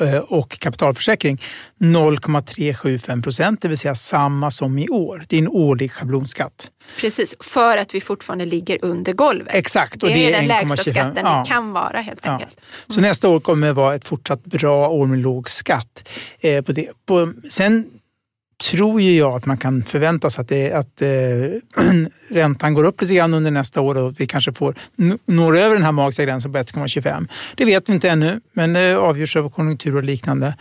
eh, 0.00 0.18
och 0.18 0.58
kapitalförsäkring 0.58 1.40
0,375 1.78 3.22
procent, 3.22 3.62
det 3.62 3.68
vill 3.68 3.78
säga 3.78 3.94
samma 3.94 4.50
som 4.50 4.78
i 4.78 4.88
år. 4.88 5.24
Det 5.28 5.36
är 5.36 5.40
en 5.40 5.48
årlig 5.48 5.92
schablonskatt. 5.92 6.70
Precis, 7.00 7.34
för 7.40 7.76
att 7.76 7.94
vi 7.94 8.00
fortfarande 8.00 8.46
ligger 8.46 8.78
under 8.82 9.12
golvet. 9.12 9.54
Exakt. 9.54 10.02
Och 10.02 10.08
det, 10.08 10.24
är, 10.24 10.28
är 10.28 10.32
den 10.32 10.46
lägsta 10.46 10.76
skatten 10.76 11.26
ja. 11.26 11.42
det 11.44 11.50
kan 11.50 11.72
vara 11.72 12.00
helt 12.00 12.20
ja. 12.24 12.30
enkelt. 12.30 12.56
Mm. 12.56 12.64
Så 12.86 13.00
nästa 13.00 13.28
år 13.28 13.40
kommer 13.40 13.66
det 13.66 13.72
vara 13.72 13.94
ett 13.94 14.04
fortsatt 14.04 14.44
bra 14.44 14.88
år 14.88 15.06
med 15.06 15.18
låg 15.18 15.50
skatt. 15.50 16.08
Eh, 16.40 16.64
på 16.64 16.72
det. 16.72 16.88
På, 17.06 17.32
sen 17.50 17.86
tror 18.58 19.00
ju 19.00 19.16
jag 19.16 19.32
att 19.32 19.46
man 19.46 19.58
kan 19.58 19.82
förvänta 19.82 20.30
sig 20.30 20.42
att, 20.42 20.48
det, 20.48 20.72
att 20.72 21.02
eh, 21.02 21.08
räntan 22.28 22.74
går 22.74 22.84
upp 22.84 23.00
lite 23.02 23.14
grann 23.14 23.34
under 23.34 23.50
nästa 23.50 23.80
år 23.80 23.98
och 23.98 24.20
vi 24.20 24.26
kanske 24.26 24.52
får 24.52 24.74
når 25.26 25.58
över 25.58 25.74
den 25.74 25.84
här 25.84 25.92
magiska 25.92 26.24
gränsen 26.24 26.52
på 26.52 26.58
1,25. 26.58 27.28
Det 27.54 27.64
vet 27.64 27.88
vi 27.88 27.92
inte 27.92 28.10
ännu, 28.10 28.40
men 28.52 28.72
det 28.72 28.98
avgörs 28.98 29.36
av 29.36 29.50
konjunktur 29.50 29.96
och 29.96 30.02
liknande. 30.02 30.56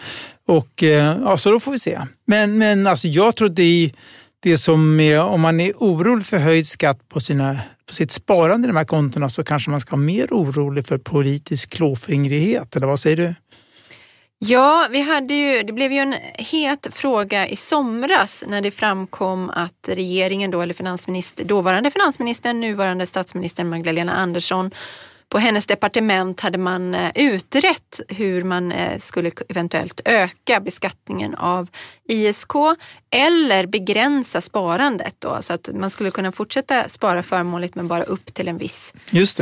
Och, 0.48 0.84
eh, 0.84 1.18
ja, 1.24 1.38
så 1.38 1.52
då 1.52 1.60
får 1.60 1.72
vi 1.72 1.80
se. 1.80 2.00
Men, 2.28 2.58
men 2.58 2.88
alltså, 2.88 3.08
jag 3.08 3.36
tror 3.36 3.50
det, 3.50 3.92
det 4.40 4.58
som 4.58 5.00
är, 5.00 5.20
om 5.20 5.42
man 5.42 5.60
är 5.60 5.74
orolig 5.78 6.26
för 6.26 6.38
höjd 6.38 6.68
skatt 6.68 7.10
på, 7.10 7.20
sina, 7.20 7.60
på 7.88 7.94
sitt 7.94 8.12
sparande 8.12 8.66
i 8.66 8.70
de 8.70 8.78
här 8.78 8.86
kontona 8.86 9.30
så 9.30 9.44
kanske 9.44 9.70
man 9.70 9.80
ska 9.80 9.96
vara 9.96 10.06
mer 10.06 10.28
orolig 10.32 10.88
för 10.88 10.98
politisk 10.98 11.70
klåfingrighet, 11.70 12.76
eller 12.76 12.88
vad 12.88 13.00
säger 13.00 13.18
du? 13.18 13.36
Ja, 14.40 14.88
vi 14.92 15.02
hade 15.02 15.34
ju, 15.34 15.64
det 15.64 15.74
blev 15.74 15.92
ju 15.92 16.00
en 16.00 16.16
het 16.34 16.88
fråga 16.92 17.48
i 17.48 17.56
somras 17.56 18.44
när 18.48 18.62
det 18.62 18.72
framkom 18.72 19.50
att 19.50 19.90
regeringen 19.90 20.52
då, 20.52 20.62
eller 20.62 20.74
finansminister, 20.74 21.46
dåvarande 21.46 21.92
finansministern, 21.92 22.60
nuvarande 22.60 23.06
statsminister 23.06 23.64
Magdalena 23.64 24.14
Andersson 24.14 24.72
på 25.30 25.38
hennes 25.40 25.68
departement 25.68 26.42
hade 26.42 26.58
man 26.58 26.96
eh, 26.96 27.12
utrett 27.16 28.02
hur 28.08 28.44
man 28.44 28.72
eh, 28.72 28.98
skulle 28.98 29.32
eventuellt 29.50 30.02
öka 30.06 30.60
beskattningen 30.60 31.36
av 31.36 31.70
ISK 32.10 32.52
eller 33.10 33.66
begränsa 33.66 34.42
sparandet 34.42 35.16
då, 35.20 35.38
så 35.42 35.54
att 35.54 35.70
man 35.74 35.90
skulle 35.90 36.12
kunna 36.12 36.32
fortsätta 36.32 36.90
spara 36.90 37.24
förmånligt 37.24 37.76
men 37.76 37.88
bara 37.88 38.04
upp 38.04 38.34
till 38.34 38.48
en 38.48 38.58
viss 38.58 38.94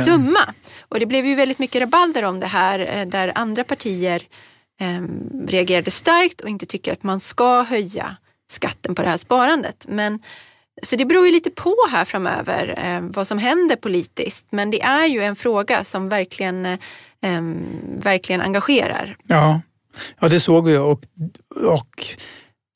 summa. 0.04 0.54
Och 0.88 1.00
det 1.00 1.06
blev 1.06 1.26
ju 1.26 1.34
väldigt 1.34 1.58
mycket 1.58 1.80
rabalder 1.80 2.22
om 2.22 2.40
det 2.40 2.46
här 2.46 2.78
eh, 2.78 3.06
där 3.06 3.32
andra 3.34 3.64
partier 3.64 4.22
eh, 4.80 5.02
reagerade 5.48 5.90
starkt 5.90 6.40
och 6.40 6.48
inte 6.48 6.66
tycker 6.66 6.92
att 6.92 7.02
man 7.02 7.20
ska 7.20 7.62
höja 7.62 8.16
skatten 8.50 8.94
på 8.94 9.02
det 9.02 9.08
här 9.08 9.16
sparandet. 9.16 9.86
Men, 9.88 10.18
så 10.82 10.96
det 10.96 11.04
beror 11.04 11.26
ju 11.26 11.32
lite 11.32 11.50
på 11.50 11.74
här 11.90 12.04
framöver 12.04 12.74
eh, 12.84 13.00
vad 13.00 13.26
som 13.26 13.38
händer 13.38 13.76
politiskt. 13.76 14.46
Men 14.50 14.70
det 14.70 14.82
är 14.82 15.06
ju 15.06 15.22
en 15.22 15.36
fråga 15.36 15.84
som 15.84 16.08
verkligen, 16.08 16.66
eh, 16.66 16.78
verkligen 17.98 18.40
engagerar. 18.40 19.16
Ja. 19.22 19.60
ja, 20.20 20.28
det 20.28 20.40
såg 20.40 20.66
vi 20.66 20.76
och, 20.76 21.02
och 21.66 22.16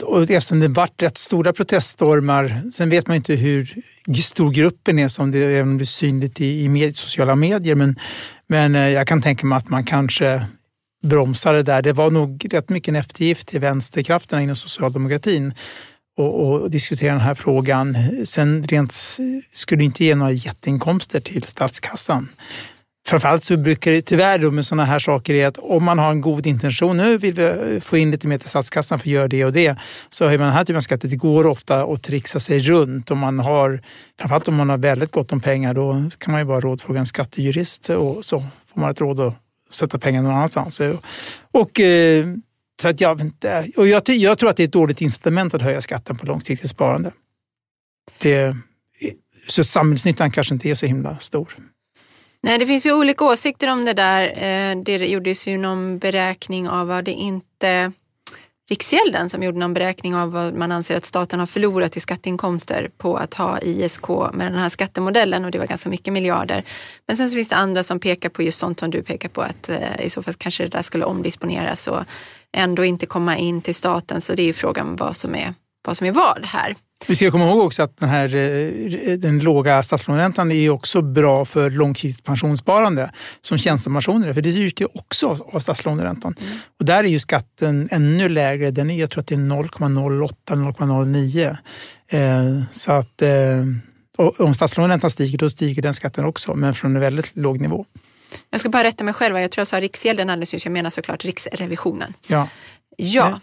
och 0.03 0.23
eftersom 0.23 0.61
det 0.61 0.69
varit 0.69 1.03
rätt 1.03 1.19
stora 1.19 1.53
proteststormar, 1.53 2.71
sen 2.71 2.91
vet 2.91 3.07
man 3.07 3.17
inte 3.17 3.35
hur 3.35 3.75
stor 4.23 4.51
gruppen 4.51 4.99
är 4.99 5.09
som 5.09 5.31
det, 5.31 5.39
även 5.39 5.69
om 5.69 5.79
det 5.79 5.85
är 5.85 5.87
synligt 5.87 6.41
i, 6.41 6.65
i 6.65 6.69
med, 6.69 6.97
sociala 6.97 7.37
medier, 7.37 7.75
men, 7.75 7.97
men 8.47 8.75
eh, 8.75 8.89
jag 8.89 9.07
kan 9.07 9.23
tänka 9.23 9.47
mig 9.47 9.57
att 9.57 9.69
man 9.69 9.85
kanske 9.85 10.47
bromsade 11.03 11.63
där. 11.63 11.83
Det 11.83 11.93
var 11.93 12.11
nog 12.11 12.47
rätt 12.51 12.69
mycket 12.69 12.89
en 12.89 12.97
eftergift 12.97 13.49
till 13.49 13.61
vänsterkrafterna 13.61 14.43
inom 14.43 14.57
socialdemokratin 14.57 15.55
och, 16.17 16.41
och 16.41 16.71
diskutera 16.71 17.13
den 17.13 17.21
här 17.21 17.35
frågan. 17.35 17.97
Sen 18.25 18.63
rent 18.63 18.93
skulle 19.51 19.81
det 19.81 19.85
inte 19.85 20.05
ge 20.05 20.15
några 20.15 20.33
jätteinkomster 20.33 21.21
till 21.21 21.43
statskassan. 21.43 22.29
Framförallt 23.09 23.45
så 23.45 23.57
brukar 23.57 23.91
det 23.91 24.03
tyvärr 24.03 24.39
då 24.39 24.51
med 24.51 24.67
sådana 24.67 24.85
här 24.85 24.99
saker 24.99 25.35
är 25.35 25.47
att 25.47 25.59
om 25.59 25.85
man 25.85 25.99
har 25.99 26.11
en 26.11 26.21
god 26.21 26.47
intention, 26.47 26.97
nu 26.97 27.19
vill 27.19 27.35
vi 27.35 27.45
eh, 27.45 27.81
få 27.81 27.97
in 27.97 28.11
lite 28.11 28.29
mer 28.29 28.39
till 28.39 28.49
statskassan 28.49 28.99
för 28.99 29.09
att 29.09 29.13
göra 29.13 29.29
det 29.29 29.45
och 29.45 29.53
det, 29.53 29.77
så 30.11 30.25
höjer 30.25 30.39
man 30.39 30.47
den 30.47 30.57
här 30.57 30.65
typen 30.65 30.77
av 30.77 30.81
skatter. 30.81 31.09
Det 31.09 31.17
går 31.17 31.47
ofta 31.47 31.83
att 31.83 32.03
trixa 32.03 32.41
sig 32.41 32.61
runt. 32.61 33.11
Om 33.11 33.19
man 33.19 33.39
har, 33.39 33.83
framförallt 34.19 34.49
om 34.49 34.55
man 34.55 34.69
har 34.69 34.79
väldigt 34.79 35.11
gott 35.11 35.33
om 35.33 35.41
pengar, 35.41 35.75
då 35.75 36.11
kan 36.19 36.33
man 36.33 36.41
ju 36.41 36.47
bara 36.47 36.61
rådfråga 36.61 37.01
en 37.01 37.07
skattejurist 37.07 37.91
och 37.91 38.25
så 38.25 38.45
får 38.67 38.81
man 38.81 38.91
ett 38.91 39.01
råd 39.01 39.21
att 39.21 39.35
sätta 39.71 39.99
pengar 39.99 40.23
någon 40.23 40.33
annanstans. 40.33 40.81
Och, 41.53 41.81
eh, 41.81 42.27
så 42.83 42.89
att 42.89 43.01
jag, 43.01 43.21
inte, 43.21 43.69
och 43.77 43.89
jag, 43.89 44.09
jag 44.09 44.39
tror 44.39 44.51
att 44.51 44.57
det 44.57 44.63
är 44.63 44.67
ett 44.67 44.73
dåligt 44.73 45.01
incitament 45.01 45.55
att 45.55 45.63
höja 45.63 45.81
skatten 45.81 46.17
på 46.17 46.27
långsiktigt 46.27 46.71
sparande. 46.71 47.13
Det, 48.19 48.57
så 49.47 49.65
samhällsnyttan 49.65 50.31
kanske 50.31 50.55
inte 50.55 50.71
är 50.71 50.75
så 50.75 50.87
himla 50.87 51.19
stor. 51.19 51.57
Nej, 52.43 52.59
det 52.59 52.67
finns 52.67 52.87
ju 52.87 52.93
olika 52.93 53.25
åsikter 53.25 53.69
om 53.69 53.85
det 53.85 53.93
där. 53.93 54.23
Eh, 54.23 54.83
det 54.83 54.97
gjordes 54.97 55.49
ju 55.49 55.59
någon 55.59 55.99
beräkning 55.99 56.69
av 56.69 56.87
vad 56.87 57.05
det 57.05 57.13
inte 57.13 57.93
Riksgälden 58.71 59.31
som 59.31 59.43
gjorde 59.43 59.59
någon 59.59 59.75
beräkning 59.75 60.15
av 60.15 60.33
vad 60.33 60.55
man 60.55 60.73
anser 60.73 60.97
att 60.97 61.05
staten 61.05 61.41
har 61.41 61.47
förlorat 61.47 61.97
i 61.97 62.01
skatteinkomster 62.01 62.91
på 62.99 63.17
att 63.17 63.35
ha 63.35 63.59
ISK 63.61 64.09
med 64.09 64.53
den 64.53 64.59
här 64.59 64.69
skattemodellen 64.69 65.45
och 65.45 65.51
det 65.51 65.59
var 65.59 65.67
ganska 65.67 65.89
mycket 65.89 66.13
miljarder. 66.13 66.63
Men 67.07 67.17
sen 67.17 67.31
så 67.31 67.35
finns 67.35 67.49
det 67.49 67.57
andra 67.57 67.83
som 67.83 68.01
pekar 68.01 68.29
på 68.29 68.43
just 68.43 68.59
sånt 68.59 68.81
som 68.81 68.91
du 68.91 69.03
pekar 69.03 69.29
på 69.29 69.43
att 69.43 69.69
eh, 69.69 70.01
i 70.01 70.11
så 70.11 70.23
fall 70.23 70.35
kanske 70.35 70.65
det 70.65 70.69
där 70.69 70.83
skulle 70.83 71.05
omdisponeras 71.05 71.89
och 71.89 72.05
ändå 72.53 72.85
inte 72.85 73.07
komma 73.07 73.37
in 73.37 73.61
till 73.61 73.75
staten. 73.75 74.21
Så 74.21 74.35
det 74.35 74.43
är 74.43 74.47
ju 74.47 74.53
frågan 74.53 74.97
vad 74.97 75.17
som 75.17 75.35
är 75.35 75.55
vad 75.87 75.97
som 75.97 76.07
är 76.07 76.13
vad 76.13 76.45
här. 76.45 76.75
Vi 77.09 77.15
ska 77.15 77.31
komma 77.31 77.45
ihåg 77.45 77.59
också 77.59 77.83
att 77.83 77.97
den, 77.97 78.09
här, 78.09 78.35
eh, 78.35 79.19
den 79.19 79.39
låga 79.39 79.83
statslåneräntan 79.83 80.53
är 80.53 80.71
också 80.71 81.03
bra 81.03 81.45
för 81.45 81.71
långsiktigt 81.71 82.25
pensionssparande 82.25 83.11
som 83.41 83.59
tjänstepensioner, 83.59 84.35
för 84.35 84.41
det 84.41 84.53
styrs 84.53 84.81
ju 84.81 84.87
också 84.95 85.37
av 85.53 85.59
statslåneräntan. 85.59 86.35
Mm. 86.39 86.53
Och 86.81 86.85
där 86.85 87.05
är 87.05 87.09
ju 87.09 87.19
skatten 87.19 87.89
ännu 87.91 88.29
lägre, 88.29 88.71
den 88.71 88.91
är, 88.91 89.01
jag 89.01 89.11
tror 89.11 89.21
att 89.21 89.27
det 89.27 89.35
är 89.35 89.39
0,08-0,09. 89.39 91.57
Eh, 92.09 92.63
så 92.71 92.93
att 92.93 93.23
eh, 93.23 93.65
om 94.39 94.55
statslåneräntan 94.55 95.11
stiger, 95.11 95.39
då 95.39 95.51
stiger 95.51 95.83
den 95.83 95.95
skatten 95.95 96.25
också, 96.25 96.55
men 96.55 96.75
från 96.75 96.97
en 96.97 97.01
väldigt 97.01 97.37
låg 97.37 97.61
nivå. 97.61 97.85
Jag 98.51 98.61
ska 98.61 98.69
bara 98.69 98.85
rätta 98.85 99.05
mig 99.05 99.15
själv, 99.15 99.39
jag 99.39 99.51
tror 99.51 99.61
jag 99.61 99.69
sa 99.69 99.81
Riksgälden 99.81 100.31
alldeles 100.31 100.53
nyss, 100.53 100.65
jag 100.65 100.73
menar 100.73 100.91
såklart 100.91 101.25
Riksrevisionen. 101.25 102.15
Ja. 102.27 102.49
Ja, 102.97 103.41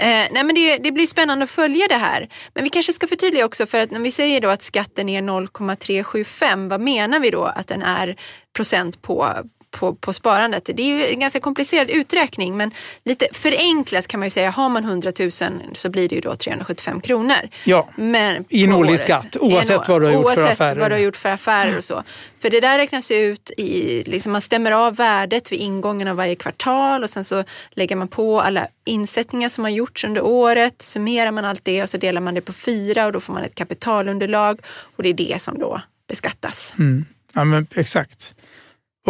Eh, 0.00 0.26
nej 0.30 0.44
men 0.44 0.54
det, 0.54 0.76
det, 0.76 0.92
blir 0.92 1.06
spännande 1.06 1.44
att 1.44 1.50
följa 1.50 1.88
det 1.88 1.94
här. 1.94 2.28
Men 2.54 2.64
vi 2.64 2.70
kanske 2.70 2.92
ska 2.92 3.06
förtydliga 3.06 3.44
också 3.44 3.66
för 3.66 3.80
att 3.80 3.90
när 3.90 4.00
vi 4.00 4.12
säger 4.12 4.40
då 4.40 4.48
att 4.48 4.62
skatten 4.62 5.08
är 5.08 5.22
0,375, 5.22 6.68
vad 6.68 6.80
menar 6.80 7.20
vi 7.20 7.30
då 7.30 7.44
att 7.44 7.66
den 7.66 7.82
är 7.82 8.16
procent 8.56 9.02
på, 9.02 9.34
på, 9.70 9.94
på 9.94 10.12
sparandet. 10.12 10.70
Det 10.74 10.82
är 10.82 10.86
ju 10.86 11.06
en 11.06 11.20
ganska 11.20 11.40
komplicerad 11.40 11.90
uträkning 11.90 12.56
men 12.56 12.70
lite 13.04 13.28
förenklat 13.32 14.06
kan 14.06 14.20
man 14.20 14.26
ju 14.26 14.30
säga, 14.30 14.50
har 14.50 14.68
man 14.68 14.84
100 14.84 15.12
000 15.18 15.30
så 15.72 15.90
blir 15.90 16.08
det 16.08 16.14
ju 16.14 16.20
då 16.20 16.36
375 16.36 17.00
kronor. 17.00 17.48
Ja, 17.64 17.88
men 17.96 18.44
i 18.48 18.64
en 18.64 18.72
årlig 18.72 18.98
skatt 18.98 19.36
oavsett 19.40 19.88
vad 19.88 20.00
du 20.00 20.06
har 20.06 20.12
gjort 20.12 20.34
för 20.34 20.46
affärer. 20.46 20.80
Vad 20.80 20.90
du 20.90 20.94
har 20.94 21.00
gjort 21.00 21.16
för 21.16 21.28
affärer 21.28 21.76
och 21.76 21.84
så. 21.84 22.02
För 22.40 22.50
det 22.50 22.60
där 22.60 22.78
räknas 22.78 23.10
ut 23.10 23.50
i, 23.56 24.02
liksom 24.06 24.32
man 24.32 24.40
stämmer 24.40 24.70
av 24.70 24.96
värdet 24.96 25.52
vid 25.52 25.60
ingången 25.60 26.08
av 26.08 26.16
varje 26.16 26.34
kvartal 26.34 27.02
och 27.02 27.10
sen 27.10 27.24
så 27.24 27.44
lägger 27.70 27.96
man 27.96 28.08
på 28.08 28.40
alla 28.40 28.68
insättningar 28.84 29.48
som 29.48 29.64
har 29.64 29.70
gjorts 29.70 30.04
under 30.04 30.24
året, 30.24 30.82
summerar 30.82 31.30
man 31.30 31.44
allt 31.44 31.64
det 31.64 31.82
och 31.82 31.88
så 31.88 31.96
delar 31.96 32.20
man 32.20 32.34
det 32.34 32.40
på 32.40 32.52
fyra 32.52 33.06
och 33.06 33.12
då 33.12 33.20
får 33.20 33.32
man 33.32 33.42
ett 33.42 33.54
kapitalunderlag 33.54 34.60
och 34.96 35.02
det 35.02 35.08
är 35.08 35.14
det 35.14 35.40
som 35.40 35.58
då 35.58 35.80
beskattas. 36.08 36.74
Mm. 36.78 37.04
Ja 37.32 37.44
men 37.44 37.66
exakt. 37.74 38.34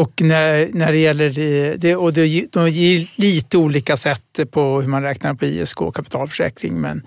Och 0.01 0.23
när, 0.23 0.69
när 0.73 0.93
det 0.93 0.99
gäller 0.99 1.31
det, 1.77 1.97
och 1.97 2.13
det, 2.13 2.53
de 2.53 2.71
ger 2.71 3.21
lite 3.21 3.59
olika 3.59 3.97
sätt 3.97 4.41
på 4.51 4.81
hur 4.81 4.89
man 4.89 5.03
räknar 5.03 5.35
på 5.35 5.45
ISK 5.45 5.83
och 5.83 5.95
kapitalförsäkring. 5.95 6.81
Men, 6.81 7.03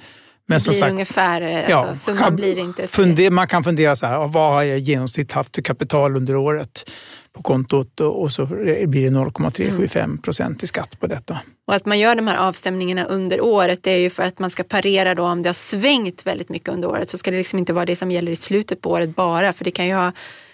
men 0.48 0.60
det 0.60 0.66
blir 0.66 0.80
sagt, 0.80 0.92
ungefär, 0.92 1.42
ja, 1.70 1.86
alltså, 1.86 2.12
summan 2.12 2.36
blir 2.36 2.60
inte... 2.60 2.88
Funder, 2.88 3.32
man 3.32 3.48
kan 3.48 3.64
fundera 3.64 3.96
så 3.96 4.06
här, 4.06 4.28
vad 4.28 4.54
har 4.54 4.64
jag 4.64 4.78
i 4.78 4.82
genomsnitt 4.82 5.32
haft 5.32 5.56
för 5.56 5.62
kapital 5.62 6.16
under 6.16 6.36
året 6.36 6.90
på 7.34 7.42
kontot 7.42 8.00
och 8.00 8.32
så 8.32 8.46
blir 8.46 9.04
det 9.04 9.10
0,375 9.10 10.18
procent 10.18 10.64
i 10.64 10.68
skatt 10.68 11.00
på 11.00 11.08
detta. 11.08 11.40
Och 11.68 11.74
att 11.74 11.86
man 11.86 12.00
gör 12.00 12.16
de 12.16 12.28
här 12.28 12.38
avstämningarna 12.38 13.06
under 13.06 13.42
året 13.42 13.84
det 13.84 13.92
är 13.92 13.98
ju 13.98 14.10
för 14.10 14.24
att 14.24 14.40
man 14.40 14.50
ska 14.50 14.64
parera 14.64 15.16
då 15.16 15.24
om 15.24 15.44
det 15.44 15.50
har 15.50 15.54
svängt 15.54 16.26
väldigt 16.26 16.50
mycket 16.50 16.70
under 16.70 16.90
året 16.90 17.10
så 17.10 17.18
ska 17.18 17.32
det 17.32 17.38
liksom 17.38 17.60
inte 17.60 17.74
vara 17.74 17.86
det 17.86 17.96
som 17.96 18.12
gäller 18.12 18.32
i 18.32 18.36
slutet 18.36 18.82
på 18.82 18.92
året 18.92 19.16
bara 19.16 19.54
för 19.54 19.64
det 19.64 19.72
kan 19.72 19.88
ju 19.88 19.94
ha 19.94 20.12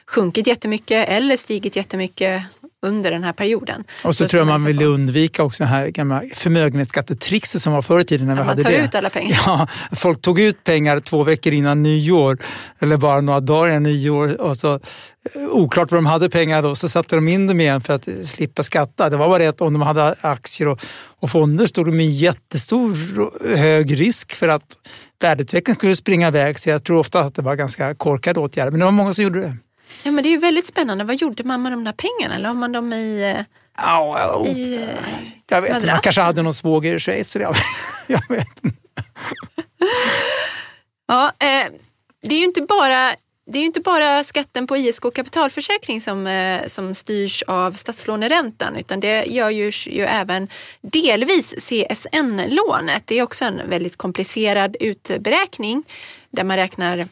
sjunkit 0.09 0.47
jättemycket 0.47 1.09
eller 1.09 1.37
stigit 1.37 1.75
jättemycket 1.75 2.43
under 2.81 3.11
den 3.11 3.23
här 3.23 3.33
perioden. 3.33 3.83
Och 4.03 4.15
så, 4.15 4.23
så 4.23 4.29
tror 4.29 4.39
jag 4.39 4.47
man 4.47 4.65
vill 4.65 4.81
undvika 4.81 5.43
också 5.43 5.63
det 5.63 5.69
här 5.69 5.87
gamla 5.87 6.23
förmögenhetsskattetrixet 6.33 7.61
som 7.61 7.73
var 7.73 7.81
förr 7.81 7.99
i 7.99 8.03
tiden 8.03 8.27
när 8.27 8.35
ja, 8.35 8.41
vi 8.41 8.47
hade 8.47 8.63
det. 8.63 8.69
Man 8.69 8.77
tar 8.77 8.83
ut 8.83 8.95
alla 8.95 9.09
pengar. 9.09 9.39
Ja, 9.45 9.67
folk 9.91 10.21
tog 10.21 10.39
ut 10.39 10.63
pengar 10.63 10.99
två 10.99 11.23
veckor 11.23 11.53
innan 11.53 11.83
nyår 11.83 12.37
eller 12.79 12.97
bara 12.97 13.21
några 13.21 13.39
dagar 13.39 13.69
innan 13.69 13.83
nyår 13.83 14.41
och 14.41 14.57
så 14.57 14.73
eh, 14.73 14.79
oklart 15.49 15.91
var 15.91 15.97
de 15.97 16.05
hade 16.05 16.29
pengar 16.29 16.61
då, 16.61 16.75
så 16.75 16.89
satte 16.89 17.15
de 17.15 17.27
in 17.27 17.47
dem 17.47 17.61
igen 17.61 17.81
för 17.81 17.93
att 17.93 18.07
slippa 18.25 18.63
skatta. 18.63 19.09
Det 19.09 19.17
var 19.17 19.27
bara 19.27 19.39
det 19.39 19.47
att 19.47 19.61
om 19.61 19.73
de 19.73 19.81
hade 19.81 20.15
aktier 20.21 20.67
och, 20.67 20.81
och 21.19 21.29
fonder 21.31 21.65
stod 21.65 21.85
de 21.85 21.97
med 21.97 22.05
en 22.05 22.11
jättestor 22.11 23.55
hög 23.55 23.99
risk 23.99 24.35
för 24.35 24.47
att 24.47 24.77
värdeutvecklingen 25.21 25.75
skulle 25.75 25.95
springa 25.95 26.27
iväg. 26.27 26.59
Så 26.59 26.69
jag 26.69 26.83
tror 26.83 26.99
ofta 26.99 27.19
att 27.19 27.35
det 27.35 27.41
var 27.41 27.55
ganska 27.55 27.95
korkade 27.95 28.39
åtgärder, 28.39 28.71
men 28.71 28.79
det 28.79 28.85
var 28.85 28.91
många 28.91 29.13
som 29.13 29.23
gjorde 29.23 29.39
det. 29.39 29.57
Ja 30.03 30.11
men 30.11 30.23
det 30.23 30.29
är 30.29 30.31
ju 30.31 30.37
väldigt 30.37 30.67
spännande. 30.67 31.03
Vad 31.03 31.15
gjorde 31.15 31.43
man 31.43 31.61
med 31.61 31.71
de 31.71 31.83
där 31.83 31.93
pengarna? 31.93 32.35
Eller 32.35 32.47
har 32.49 32.55
man 32.55 32.71
dem 32.71 32.93
i... 32.93 33.35
Oh, 33.77 34.41
oh. 34.41 34.47
i 34.47 34.87
jag 35.49 35.61
vet 35.61 35.75
inte, 35.75 35.87
man 35.87 35.99
kanske 35.99 36.21
hade 36.21 36.41
någon 36.41 36.53
svåger 36.53 36.95
i 36.95 36.99
Schweiz. 36.99 37.35
Jag, 37.35 37.55
jag 38.07 38.23
vet 38.29 38.47
ja, 41.07 41.31
eh, 41.39 41.71
det 42.21 42.35
är 42.35 42.39
ju 42.39 42.45
inte 42.45 42.61
bara 42.61 43.11
det 43.51 43.59
är 43.59 43.63
inte 43.63 43.81
bara 43.81 44.23
skatten 44.23 44.67
på 44.67 44.77
ISK 44.77 45.03
kapitalförsäkring 45.15 46.01
som, 46.01 46.27
eh, 46.27 46.65
som 46.67 46.95
styrs 46.95 47.43
av 47.43 47.71
statslåneräntan 47.71 48.75
utan 48.75 48.99
det 48.99 49.25
gör 49.25 49.49
ju, 49.49 49.71
ju 49.85 50.05
även 50.05 50.47
delvis 50.81 51.55
CSN-lånet. 51.59 53.03
Det 53.05 53.19
är 53.19 53.23
också 53.23 53.45
en 53.45 53.69
väldigt 53.69 53.97
komplicerad 53.97 54.75
utberäkning 54.79 55.83
där 56.29 56.43
man 56.43 56.57
räknar 56.57 56.97
Eh, 56.97 57.01
eh, 57.01 57.07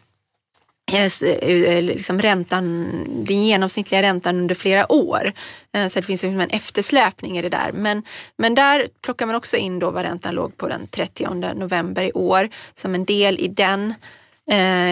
Eh, 0.92 1.12
eh, 1.22 1.64
eh, 1.64 1.84
liksom 1.84 2.22
räntan, 2.22 2.90
den 3.08 3.44
genomsnittliga 3.46 4.02
räntan 4.02 4.38
under 4.38 4.56
flera 4.56 4.92
år. 4.92 5.34
Så 5.90 6.00
det 6.00 6.06
finns 6.06 6.24
liksom 6.24 6.40
en 6.40 6.50
eftersläpning 6.50 7.38
i 7.38 7.42
det 7.42 7.50
där. 7.50 7.72
Men, 7.72 8.04
men 8.38 8.56
där 8.56 8.88
plockar 9.02 9.26
man 9.26 9.36
också 9.36 9.58
in 9.58 9.80
då 9.80 9.92
vad 9.92 10.04
räntan 10.04 10.36
låg 10.36 10.58
på 10.58 10.68
den 10.68 10.88
30 10.88 11.54
november 11.54 12.04
i 12.04 12.12
år 12.12 12.50
som 12.74 12.96
en 12.96 13.06
del 13.06 13.40
i 13.40 13.48
den, 13.48 13.94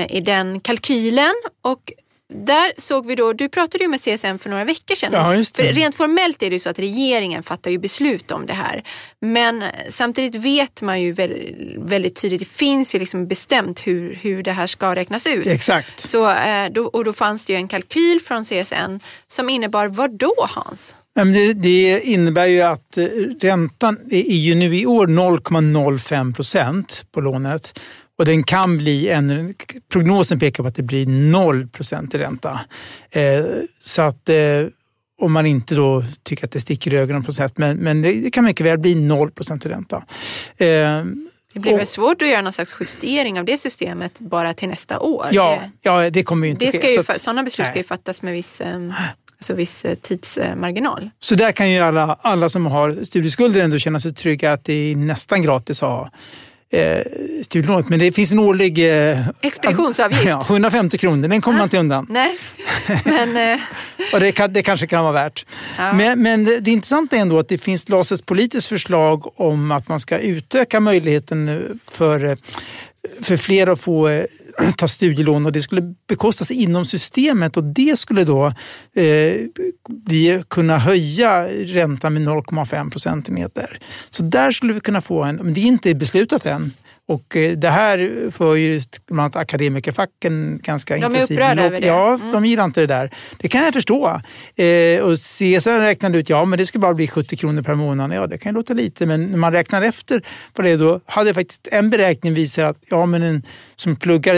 i 0.10 0.22
den 0.22 0.60
kalkylen. 0.60 1.34
Och 1.62 1.94
där 2.34 2.82
såg 2.82 3.06
vi 3.06 3.16
då, 3.16 3.34
du 3.34 3.50
pratade 3.50 3.84
ju 3.84 3.90
med 3.90 4.00
CSN 4.00 4.38
för 4.38 4.50
några 4.50 4.64
veckor 4.64 4.96
sedan. 4.96 5.12
Ja, 5.14 5.44
för 5.56 5.74
rent 5.74 5.96
formellt 5.96 6.44
är 6.44 6.50
det 6.50 6.56
ju 6.56 6.60
så 6.60 6.70
att 6.70 6.80
regeringen 6.80 7.44
fattar 7.44 7.72
ju 7.72 7.78
beslut 7.78 8.32
om 8.32 8.46
det 8.46 8.54
här. 8.54 8.84
Men 9.22 9.64
samtidigt 9.90 10.36
vet 10.36 10.82
man 10.82 11.02
ju 11.02 11.12
väldigt, 11.12 11.56
väldigt 11.78 12.22
tydligt, 12.22 12.40
det 12.40 12.46
finns 12.46 12.96
ju 12.96 13.00
liksom 13.00 13.28
bestämt 13.28 13.88
hur, 13.88 14.16
hur 14.22 14.44
det 14.44 14.52
här 14.52 14.68
ska 14.68 14.96
räknas 14.96 15.28
ut. 15.28 15.48
Exakt. 15.48 16.00
Så, 16.00 16.30
eh, 16.30 16.68
och 16.94 17.06
då 17.06 17.14
fanns 17.14 17.46
det 17.46 17.54
ju 17.54 17.58
en 17.58 17.68
kalkyl 17.68 18.22
från 18.22 18.44
CSN 18.44 19.00
som 19.28 19.50
innebar 19.50 19.88
vad 19.88 20.12
då 20.12 20.34
Hans? 20.50 20.96
Det, 21.14 21.54
det 21.54 22.02
innebär 22.04 22.46
ju 22.46 22.62
att 22.62 22.98
eh, 22.98 23.06
räntan 23.42 24.00
är 24.12 24.36
ju 24.36 24.56
nu 24.56 24.76
i 24.76 24.86
år 24.86 25.08
0,05 25.08 26.36
procent 26.36 27.06
på 27.12 27.22
lånet 27.22 27.80
och 28.18 28.26
den 28.26 28.44
kan 28.44 28.78
bli 28.78 29.10
en, 29.10 29.54
prognosen 29.92 30.40
pekar 30.40 30.64
på 30.64 30.68
att 30.68 30.76
det 30.76 30.84
blir 30.84 31.06
0 31.06 31.68
procent 31.68 32.16
i 32.16 32.18
ränta. 32.18 32.60
Eh, 33.12 33.46
så 33.80 34.02
att 34.02 34.30
eh, 34.30 34.36
om 35.22 35.32
man 35.32 35.46
inte 35.46 35.76
då 35.76 36.04
tycker 36.24 36.46
att 36.46 36.52
det 36.52 36.60
sticker 36.60 36.94
i 36.94 36.98
ögonen 36.98 37.24
på 37.24 37.34
sätt, 37.34 37.58
men, 37.58 37.78
men 37.78 38.02
det 38.02 38.34
kan 38.34 38.44
mycket 38.44 38.66
väl 38.66 38.80
bli 38.80 38.96
0 38.96 39.32
procent 39.32 39.66
i 39.66 39.70
ränta. 39.70 39.98
Eh, 40.58 41.04
det 41.54 41.60
blir 41.60 41.78
väl 41.78 41.88
svårt 41.88 42.22
att 42.22 42.28
göra 42.28 42.42
någon 42.42 42.54
slags 42.54 42.76
justering 42.80 43.40
av 43.40 43.46
det 43.46 43.58
systemet 43.58 44.20
bara 44.20 44.54
till 44.54 44.70
nästa 44.70 45.00
år? 45.00 45.28
Ja, 45.32 45.62
ja 45.82 46.10
det 46.10 46.24
kommer 46.24 46.48
ju 46.48 46.52
inte 46.52 46.66
det 46.66 46.72
ska 46.72 46.82
ske. 46.82 46.94
Ju, 46.94 47.04
så 47.04 47.14
sådana 47.18 47.44
beslut 47.44 47.66
nej. 47.66 47.74
ska 47.74 47.80
ju 47.80 47.84
fattas 47.84 48.22
med 48.22 48.34
viss 48.34 48.62
um, 48.66 48.94
alltså 49.38 49.54
viss 49.54 49.86
eh, 49.86 49.96
tidsmarginal. 49.96 51.10
Så 51.20 51.36
där 51.36 51.52
kan 51.52 51.72
ju 51.72 51.80
alla, 51.80 52.20
alla 52.22 52.50
som 52.50 52.66
har 52.66 53.04
studieskulder 53.04 53.62
ändå 53.62 53.78
känna 53.78 54.00
sig 54.00 54.14
trygga 54.14 54.52
att 54.52 54.64
det 54.64 54.74
är 54.74 54.96
nästan 54.96 55.42
gratis 55.42 55.84
att 55.84 55.90
ha 55.90 56.12
eh, 56.70 57.02
studielånet. 57.44 57.90
Men 57.90 58.00
det 58.00 58.12
finns 58.12 58.32
en 58.32 58.40
årlig... 58.40 59.10
Eh, 59.12 59.28
Expeditionsavgift. 59.42 60.26
Ja, 60.26 60.46
150 60.50 60.98
kronor, 60.98 61.28
den 61.28 61.42
kommer 61.42 61.58
ah, 61.58 61.60
man 61.60 61.66
inte 61.66 61.78
undan. 61.80 62.08
Nej, 62.10 62.38
men... 63.06 63.38
Eh. 63.56 63.60
och 64.14 64.20
det, 64.20 64.32
kan, 64.32 64.54
det 64.54 64.62
kanske 64.62 64.88
kan 64.88 65.04
vara 65.04 65.14
värt. 65.14 65.46
Ja. 65.78 65.94
Men, 65.94 66.22
men 66.22 66.44
det, 66.44 66.60
det 66.60 66.72
intressanta 66.72 67.16
är 67.16 67.22
ändå 67.22 67.40
att 67.40 67.50
det 67.50 67.58
finns 67.58 68.12
ett 68.12 68.26
politiskt 68.26 68.68
förslag 68.68 69.40
om 69.40 69.72
att 69.72 69.88
man 69.88 70.00
ska 70.00 70.20
utöka 70.20 70.80
möjligheten 70.80 71.80
för, 71.88 72.26
eh, 72.26 72.36
för 73.22 73.38
fler 73.38 73.68
att 73.68 73.82
få 73.82 74.08
eh, 74.08 74.26
ta 74.78 74.88
studielån 74.88 75.46
och 75.46 75.52
det 75.52 75.62
skulle 75.62 75.94
bekostas 76.08 76.52
inom 76.52 76.86
systemet 76.86 77.58
och 77.58 77.64
det 77.64 78.00
skulle 78.00 78.24
då 78.24 78.46
eh, 78.96 80.42
kunna 80.48 80.78
höja 80.78 81.48
räntan 81.48 82.14
med 82.14 82.22
0,5 82.22 82.92
procentenheter. 82.92 83.80
Så 84.10 84.24
där 84.24 84.52
skulle 84.52 84.74
vi 84.74 84.80
kunna 84.80 85.02
få 85.02 85.24
en, 85.24 85.36
men 85.36 85.54
det 85.54 85.60
är 85.60 85.66
inte 85.66 85.96
beslutat 85.96 86.46
än, 86.46 86.72
och 87.08 87.36
eh, 87.36 87.58
det 87.58 87.70
här 87.70 88.32
för 88.32 88.56
ju 88.56 88.82
bland 89.08 89.20
annat 89.20 89.36
akademikerfacken 89.36 90.60
ganska 90.64 90.98
intensivt. 90.98 91.28
De 91.28 91.34
är 91.34 91.38
upprörda 91.38 91.64
över 91.64 91.82
det? 91.82 91.88
Ja, 91.88 92.14
mm. 92.14 92.32
de 92.32 92.46
gillar 92.46 92.66
inte 92.66 92.82
det 92.82 92.88
där. 92.88 93.10
Det 93.40 93.48
kan 93.48 93.64
jag 93.64 93.74
förstå. 93.74 94.22
Eh, 94.56 95.02
och 95.02 95.18
CSN 95.18 95.80
räknade 95.80 96.18
ut, 96.18 96.30
ja 96.30 96.46
men 96.46 96.60
det 96.60 96.66
ska 96.66 96.80
bara 96.80 96.94
bli 96.94 97.08
70 97.08 97.38
kronor 97.38 97.62
per 97.62 97.76
månad. 97.76 98.14
Ja, 98.14 98.28
det 98.28 98.38
kan 98.38 98.52
ju 98.52 98.56
låta 98.56 98.74
lite, 98.74 99.06
men 99.06 99.26
när 99.26 99.38
man 99.38 99.52
räknar 99.52 99.82
efter 99.82 100.22
på 100.54 100.62
det 100.62 100.78
då 100.78 101.02
hade 101.06 101.34
faktiskt 101.34 101.68
en 101.72 101.90
beräkning 101.90 102.34
visat 102.34 102.66
att 102.66 102.78
ja, 102.90 103.06
men 103.06 103.24
en 103.24 103.44
som 103.76 103.96
pluggar 103.96 104.36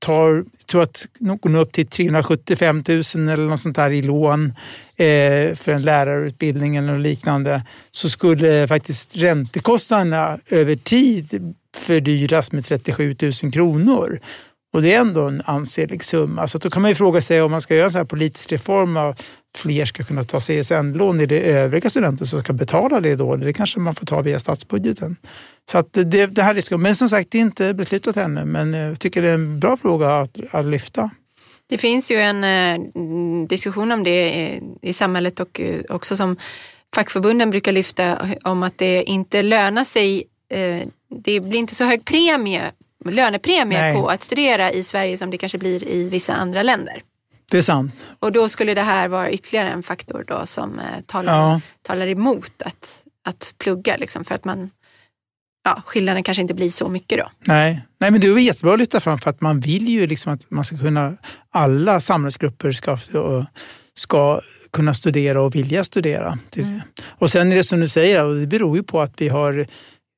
tar, 0.00 0.44
tror 0.66 0.82
att 0.82 1.06
går 1.40 1.56
upp 1.56 1.72
till 1.72 1.86
375 1.86 2.76
000 2.76 2.86
eller 2.88 3.36
något 3.36 3.60
sånt 3.60 3.76
där 3.76 3.90
i 3.90 4.02
lån 4.02 4.52
eh, 4.96 5.54
för 5.54 5.68
en 5.68 5.82
lärarutbildning 5.82 6.76
eller 6.76 6.98
liknande 6.98 7.62
så 7.90 8.10
skulle 8.10 8.68
faktiskt 8.68 9.16
räntekostnaderna 9.16 10.38
över 10.50 10.76
tid 10.76 11.54
fördyras 11.76 12.52
med 12.52 12.64
37 12.64 13.16
000 13.42 13.52
kronor. 13.52 14.20
Och 14.72 14.82
det 14.82 14.94
är 14.94 15.00
ändå 15.00 15.28
en 15.28 15.42
ansenlig 15.44 16.04
summa. 16.04 16.46
Så 16.46 16.58
då 16.58 16.70
kan 16.70 16.82
man 16.82 16.90
ju 16.90 16.94
fråga 16.94 17.20
sig 17.20 17.42
om 17.42 17.50
man 17.50 17.60
ska 17.60 17.74
göra 17.74 17.84
en 17.84 17.90
sån 17.90 17.98
här 17.98 18.04
politisk 18.04 18.52
reform 18.52 18.96
av 18.96 19.16
fler 19.56 19.84
ska 19.84 20.04
kunna 20.04 20.24
ta 20.24 20.40
CSN-lån, 20.40 21.20
är 21.20 21.26
det 21.26 21.40
övriga 21.40 21.90
studenter 21.90 22.24
som 22.24 22.40
ska 22.40 22.52
betala 22.52 23.00
det 23.00 23.16
då? 23.16 23.36
Det 23.36 23.52
kanske 23.52 23.80
man 23.80 23.94
får 23.94 24.06
ta 24.06 24.22
via 24.22 24.40
statsbudgeten. 24.40 25.16
Så 25.70 25.78
att 25.78 25.92
det, 25.92 26.26
det 26.26 26.42
här 26.42 26.54
är 26.54 26.76
Men 26.76 26.96
som 26.96 27.08
sagt, 27.08 27.30
det 27.30 27.38
är 27.38 27.42
inte 27.42 27.74
beslutat 27.74 28.16
ännu, 28.16 28.44
men 28.44 28.74
eh, 28.74 28.80
jag 28.80 29.00
tycker 29.00 29.22
det 29.22 29.28
är 29.28 29.34
en 29.34 29.60
bra 29.60 29.76
fråga 29.76 30.18
att, 30.18 30.36
att 30.50 30.64
lyfta. 30.64 31.10
Det 31.68 31.78
finns 31.78 32.10
ju 32.10 32.16
en 32.16 32.44
eh, 32.44 33.46
diskussion 33.48 33.92
om 33.92 34.04
det 34.04 34.34
i, 34.34 34.62
i 34.82 34.92
samhället 34.92 35.40
och 35.40 35.60
eh, 35.60 35.80
också 35.88 36.16
som 36.16 36.36
fackförbunden 36.94 37.50
brukar 37.50 37.72
lyfta 37.72 38.18
om 38.44 38.62
att 38.62 38.78
det 38.78 39.02
inte 39.02 39.42
lönar 39.42 39.84
sig. 39.84 40.24
Eh, 40.48 40.88
det 41.10 41.40
blir 41.40 41.58
inte 41.58 41.74
så 41.74 41.84
hög 41.84 42.04
premie, 42.04 42.72
lönepremie 43.04 43.80
Nej. 43.80 43.94
på 43.94 44.08
att 44.08 44.22
studera 44.22 44.72
i 44.72 44.82
Sverige 44.82 45.16
som 45.16 45.30
det 45.30 45.38
kanske 45.38 45.58
blir 45.58 45.88
i 45.88 46.08
vissa 46.08 46.34
andra 46.34 46.62
länder. 46.62 47.02
Det 47.50 47.58
är 47.58 47.62
sant. 47.62 48.08
Och 48.18 48.32
då 48.32 48.48
skulle 48.48 48.74
det 48.74 48.82
här 48.82 49.08
vara 49.08 49.30
ytterligare 49.30 49.70
en 49.70 49.82
faktor 49.82 50.24
då 50.26 50.46
som 50.46 50.78
eh, 50.78 50.84
talar, 51.06 51.36
ja. 51.36 51.60
talar 51.82 52.06
emot 52.06 52.62
att, 52.62 53.02
att 53.28 53.54
plugga. 53.58 53.96
Liksom, 53.96 54.24
för 54.24 54.34
att 54.34 54.44
man, 54.44 54.70
ja, 55.64 55.82
skillnaden 55.86 56.22
kanske 56.22 56.42
inte 56.42 56.54
blir 56.54 56.70
så 56.70 56.88
mycket 56.88 57.18
då. 57.18 57.30
Nej, 57.46 57.82
Nej 58.00 58.10
men 58.10 58.20
det 58.20 58.26
är 58.26 58.38
jättebra 58.38 58.72
att 58.72 58.78
lyfta 58.78 59.00
fram 59.00 59.18
för 59.18 59.30
att 59.30 59.40
man 59.40 59.60
vill 59.60 59.88
ju 59.88 60.06
liksom 60.06 60.32
att 60.32 60.50
man 60.50 60.64
ska 60.64 60.78
kunna, 60.78 61.16
alla 61.50 62.00
samhällsgrupper 62.00 62.72
ska, 62.72 62.98
ska 63.94 64.40
kunna 64.72 64.94
studera 64.94 65.42
och 65.42 65.54
vilja 65.54 65.84
studera. 65.84 66.38
Mm. 66.56 66.80
Och 67.02 67.30
sen 67.30 67.52
är 67.52 67.56
det 67.56 67.64
som 67.64 67.80
du 67.80 67.88
säger, 67.88 68.24
och 68.24 68.34
det 68.34 68.46
beror 68.46 68.76
ju 68.76 68.82
på 68.82 69.00
att 69.00 69.20
vi 69.20 69.28
har 69.28 69.66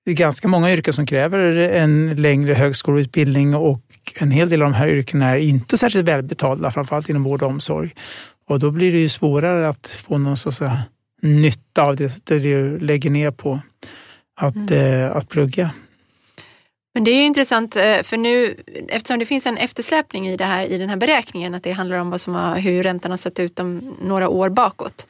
ganska 0.06 0.48
många 0.48 0.72
yrken 0.72 0.94
som 0.94 1.06
kräver 1.06 1.56
en 1.56 2.22
längre 2.22 2.54
högskoleutbildning 2.54 3.54
och 3.54 3.82
en 4.20 4.30
hel 4.30 4.48
del 4.48 4.62
av 4.62 4.70
de 4.70 4.76
här 4.76 4.88
yrkena 4.88 5.30
är 5.30 5.36
inte 5.36 5.78
särskilt 5.78 6.08
välbetalda, 6.08 6.70
framförallt 6.70 7.08
inom 7.08 7.22
vård 7.22 7.42
och 7.42 7.48
omsorg. 7.48 7.90
Och 8.48 8.58
då 8.58 8.70
blir 8.70 8.92
det 8.92 8.98
ju 8.98 9.08
svårare 9.08 9.68
att 9.68 9.86
få 9.86 10.18
någon 10.18 10.36
så 10.36 10.48
att 10.64 10.78
nytta 11.22 11.82
av 11.82 11.96
det, 11.96 12.26
det 12.26 12.38
du 12.38 12.78
lägger 12.78 13.10
ner 13.10 13.30
på 13.30 13.60
att, 14.40 14.54
mm. 14.54 15.04
eh, 15.04 15.16
att 15.16 15.28
plugga. 15.28 15.70
Men 16.94 17.04
det 17.04 17.10
är 17.10 17.16
ju 17.16 17.24
intressant 17.24 17.76
eh, 17.76 18.02
för 18.02 18.16
nu 18.16 18.56
eftersom 18.88 19.18
det 19.18 19.26
finns 19.26 19.46
en 19.46 19.56
eftersläpning 19.56 20.28
i 20.28 20.36
det 20.36 20.44
här 20.44 20.64
i 20.64 20.78
den 20.78 20.88
här 20.88 20.96
beräkningen 20.96 21.54
att 21.54 21.62
det 21.62 21.72
handlar 21.72 21.96
om 21.96 22.10
vad 22.10 22.20
som 22.20 22.34
har, 22.34 22.58
hur 22.58 22.82
räntan 22.82 23.10
har 23.10 23.18
sett 23.18 23.38
ut 23.38 23.60
om 23.60 23.96
några 24.02 24.28
år 24.28 24.48
bakåt 24.48 25.06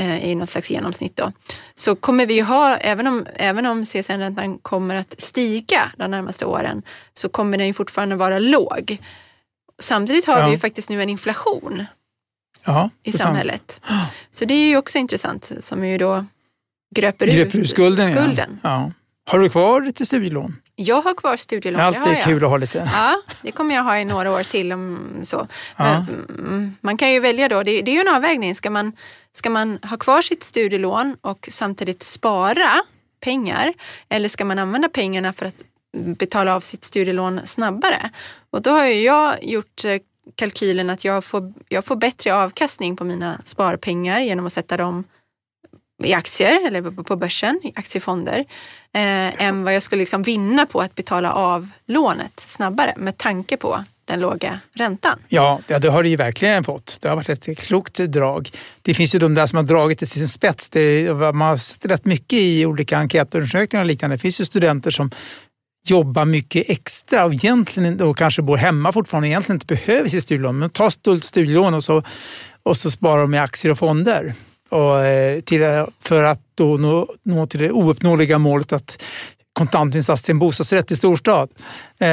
i 0.00 0.34
något 0.34 0.48
slags 0.48 0.70
genomsnitt 0.70 1.16
då. 1.16 1.32
Så 1.74 1.96
kommer 1.96 2.26
vi 2.26 2.40
ha, 2.40 2.76
även 2.76 3.06
om, 3.06 3.26
även 3.34 3.66
om 3.66 3.84
CSN-räntan 3.84 4.58
kommer 4.58 4.94
att 4.94 5.20
stiga 5.20 5.92
de 5.96 6.10
närmaste 6.10 6.46
åren 6.46 6.82
så 7.14 7.28
kommer 7.28 7.58
den 7.58 7.66
ju 7.66 7.72
fortfarande 7.72 8.16
vara 8.16 8.38
låg. 8.38 8.98
Samtidigt 9.78 10.26
har 10.26 10.38
ja. 10.38 10.46
vi 10.46 10.52
ju 10.52 10.58
faktiskt 10.58 10.90
nu 10.90 11.02
en 11.02 11.08
inflation 11.08 11.84
ja, 12.64 12.90
i 13.02 13.12
samhället. 13.12 13.80
Sant. 13.88 14.12
Så 14.30 14.44
det 14.44 14.54
är 14.54 14.66
ju 14.66 14.76
också 14.76 14.98
intressant 14.98 15.52
som 15.60 15.86
ju 15.86 15.98
då 15.98 16.26
gröper, 16.94 17.26
gröper 17.26 17.58
ur 17.58 17.64
skulden. 17.64 18.14
skulden. 18.14 18.60
Ja. 18.62 18.92
Har 19.24 19.38
du 19.38 19.48
kvar 19.48 19.80
lite 19.80 20.06
studielån? 20.06 20.56
Jag 20.76 21.02
har 21.02 21.14
kvar 21.14 21.36
studielån. 21.36 21.80
Alltid 21.80 22.02
det 22.02 22.22
kul 22.24 22.44
att 22.44 22.50
ha 22.50 22.56
lite. 22.56 22.90
Ja, 22.94 23.22
det 23.42 23.52
kommer 23.52 23.74
jag 23.74 23.82
ha 23.82 23.98
i 23.98 24.04
några 24.04 24.32
år 24.32 24.42
till. 24.42 24.72
Om 24.72 25.08
så. 25.22 25.48
Ja. 25.76 26.06
Mm, 26.38 26.76
man 26.80 26.96
kan 26.96 27.12
ju 27.12 27.20
välja 27.20 27.48
då, 27.48 27.62
det, 27.62 27.70
är 27.70 27.88
ju 27.88 28.00
en 28.00 28.14
avvägning. 28.14 28.54
Ska 28.54 28.70
man, 28.70 28.92
ska 29.32 29.50
man 29.50 29.78
ha 29.82 29.96
kvar 29.96 30.22
sitt 30.22 30.44
studielån 30.44 31.16
och 31.20 31.48
samtidigt 31.50 32.02
spara 32.02 32.82
pengar 33.20 33.72
eller 34.08 34.28
ska 34.28 34.44
man 34.44 34.58
använda 34.58 34.88
pengarna 34.88 35.32
för 35.32 35.46
att 35.46 35.62
betala 35.92 36.54
av 36.54 36.60
sitt 36.60 36.84
studielån 36.84 37.40
snabbare? 37.44 38.10
Och 38.50 38.62
då 38.62 38.70
har 38.70 38.84
jag 38.84 39.44
gjort 39.44 39.84
eh, 39.84 39.98
kalkylen 40.34 40.90
att 40.90 41.04
jag 41.04 41.24
får, 41.24 41.52
jag 41.68 41.84
får 41.84 41.96
bättre 41.96 42.34
avkastning 42.34 42.96
på 42.96 43.04
mina 43.04 43.40
sparpengar 43.44 44.20
genom 44.20 44.46
att 44.46 44.52
sätta 44.52 44.76
dem 44.76 45.04
i 46.04 46.14
aktier 46.14 46.66
eller 46.66 47.02
på 47.02 47.16
börsen, 47.16 47.60
i 47.62 47.72
aktiefonder, 47.76 48.38
eh, 48.94 49.42
än 49.42 49.64
vad 49.64 49.74
jag 49.74 49.82
skulle 49.82 50.00
liksom 50.00 50.22
vinna 50.22 50.66
på 50.66 50.80
att 50.80 50.94
betala 50.94 51.32
av 51.32 51.68
lånet 51.86 52.40
snabbare 52.40 52.94
med 52.96 53.18
tanke 53.18 53.56
på 53.56 53.84
den 54.04 54.20
låga 54.20 54.60
räntan. 54.74 55.18
Ja, 55.28 55.60
det 55.66 55.88
har 55.88 56.02
du 56.02 56.08
ju 56.08 56.16
verkligen 56.16 56.64
fått. 56.64 56.98
Det 57.00 57.08
har 57.08 57.16
varit 57.16 57.48
ett 57.48 57.58
klokt 57.58 57.94
drag. 57.94 58.50
Det 58.82 58.94
finns 58.94 59.14
ju 59.14 59.18
de 59.18 59.34
där 59.34 59.46
som 59.46 59.56
har 59.56 59.64
dragit 59.64 59.98
det 59.98 60.06
till 60.06 60.18
sin 60.18 60.28
spets. 60.28 60.70
Det, 60.70 61.12
man 61.14 61.40
har 61.40 61.56
sett 61.56 61.86
rätt 61.86 62.04
mycket 62.04 62.38
i 62.38 62.66
olika 62.66 62.98
enkätundersökningar 62.98 63.84
och 63.84 63.86
liknande. 63.86 64.16
Det 64.16 64.20
finns 64.20 64.40
ju 64.40 64.44
studenter 64.44 64.90
som 64.90 65.10
jobbar 65.84 66.24
mycket 66.24 66.70
extra 66.70 67.24
och 67.24 67.32
egentligen 67.32 68.00
och 68.00 68.16
kanske 68.16 68.42
bor 68.42 68.56
hemma 68.56 68.92
fortfarande 68.92 69.26
och 69.26 69.30
egentligen 69.30 69.56
inte 69.56 69.74
behöver 69.74 70.08
sitt 70.08 70.22
studielån. 70.22 70.58
Men 70.58 70.70
tar 70.70 71.18
studielån 71.18 71.74
och 71.74 71.84
så, 71.84 72.02
och 72.62 72.76
så 72.76 72.90
sparar 72.90 73.22
de 73.22 73.34
i 73.34 73.38
aktier 73.38 73.72
och 73.72 73.78
fonder. 73.78 74.34
Och, 74.72 75.04
eh, 75.04 75.40
till, 75.40 75.86
för 76.00 76.22
att 76.22 76.40
då 76.54 76.76
nå, 76.76 77.08
nå 77.22 77.46
till 77.46 77.60
det 77.60 77.70
ouppnåeliga 77.70 78.38
målet 78.38 78.72
att 78.72 79.02
kontantinsats 79.52 80.22
till 80.22 80.32
en 80.32 80.38
bostadsrätt 80.38 80.90
i 80.90 80.96
storstad. 80.96 81.48
Eh, 81.98 82.08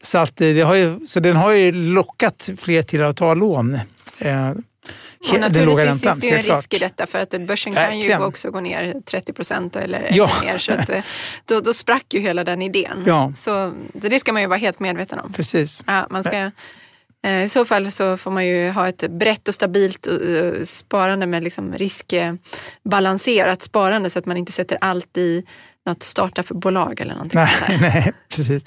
så, 0.00 0.18
att 0.18 0.36
det 0.36 0.60
har 0.60 0.74
ju, 0.74 1.06
så 1.06 1.20
den 1.20 1.36
har 1.36 1.52
ju 1.52 1.72
lockat 1.72 2.50
fler 2.56 2.82
till 2.82 3.02
att 3.02 3.16
ta 3.16 3.34
lån. 3.34 3.74
Eh, 4.18 4.50
och 5.32 5.40
naturligtvis 5.40 6.02
finns 6.02 6.20
det 6.20 6.26
ju 6.26 6.36
en 6.36 6.42
risk 6.42 6.74
i 6.74 6.78
detta 6.78 7.06
för 7.06 7.18
att 7.18 7.34
börsen 7.40 7.74
kan 7.74 8.00
ju 8.00 8.18
också 8.18 8.50
gå 8.50 8.60
ner 8.60 9.00
30 9.04 9.32
procent 9.32 9.76
eller 9.76 10.08
ja. 10.10 10.30
mer. 10.44 10.58
Så 10.58 10.72
att, 10.72 10.90
eh, 10.90 11.02
då, 11.44 11.60
då 11.60 11.72
sprack 11.74 12.14
ju 12.14 12.20
hela 12.20 12.44
den 12.44 12.62
idén. 12.62 13.02
Ja. 13.06 13.32
Så, 13.36 13.72
så 14.02 14.08
det 14.08 14.20
ska 14.20 14.32
man 14.32 14.42
ju 14.42 14.48
vara 14.48 14.58
helt 14.58 14.80
medveten 14.80 15.18
om. 15.18 15.32
Precis. 15.32 15.84
Ja, 15.86 16.06
man 16.10 16.24
ska, 16.24 16.36
Eh, 16.36 16.50
I 17.24 17.48
så 17.48 17.64
fall 17.64 17.90
så 17.92 18.16
får 18.16 18.30
man 18.30 18.46
ju 18.46 18.70
ha 18.70 18.88
ett 18.88 19.10
brett 19.10 19.48
och 19.48 19.54
stabilt 19.54 20.06
eh, 20.06 20.64
sparande 20.64 21.26
med 21.26 21.44
liksom 21.44 21.74
riskbalanserat 21.74 23.62
sparande 23.62 24.10
så 24.10 24.18
att 24.18 24.26
man 24.26 24.36
inte 24.36 24.52
sätter 24.52 24.78
allt 24.80 25.16
i 25.16 25.44
något 25.86 26.02
startupbolag 26.02 27.00
eller 27.00 27.14
någonting 27.14 27.40
nej, 27.40 27.48
sånt 27.66 27.80
nej, 27.80 28.12
precis. 28.28 28.64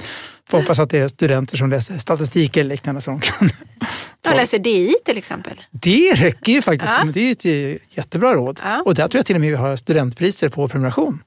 Får 0.49 0.57
hoppas 0.57 0.79
att 0.79 0.89
det 0.89 0.99
är 0.99 1.07
studenter 1.07 1.57
som 1.57 1.69
läser 1.69 1.97
statistik 1.97 2.57
eller 2.57 2.69
liknande 2.69 3.01
som 3.01 3.19
kan... 3.19 3.49
Jag 4.21 4.35
läser 4.35 4.59
DI 4.59 4.95
till 5.05 5.17
exempel. 5.17 5.61
Det 5.71 6.13
räcker 6.13 6.51
ju 6.51 6.61
faktiskt. 6.61 6.93
Ja. 6.97 7.11
Det 7.13 7.21
är 7.21 7.31
ett 7.31 7.81
jättebra 7.97 8.33
råd. 8.33 8.59
Ja. 8.63 8.81
Och 8.85 8.95
där 8.95 9.07
tror 9.07 9.19
jag 9.19 9.25
till 9.25 9.35
och 9.35 9.41
med 9.41 9.49
vi 9.49 9.55
har 9.55 9.75
studentpriser 9.75 10.49
på 10.49 10.67
prenumeration. 10.67 11.23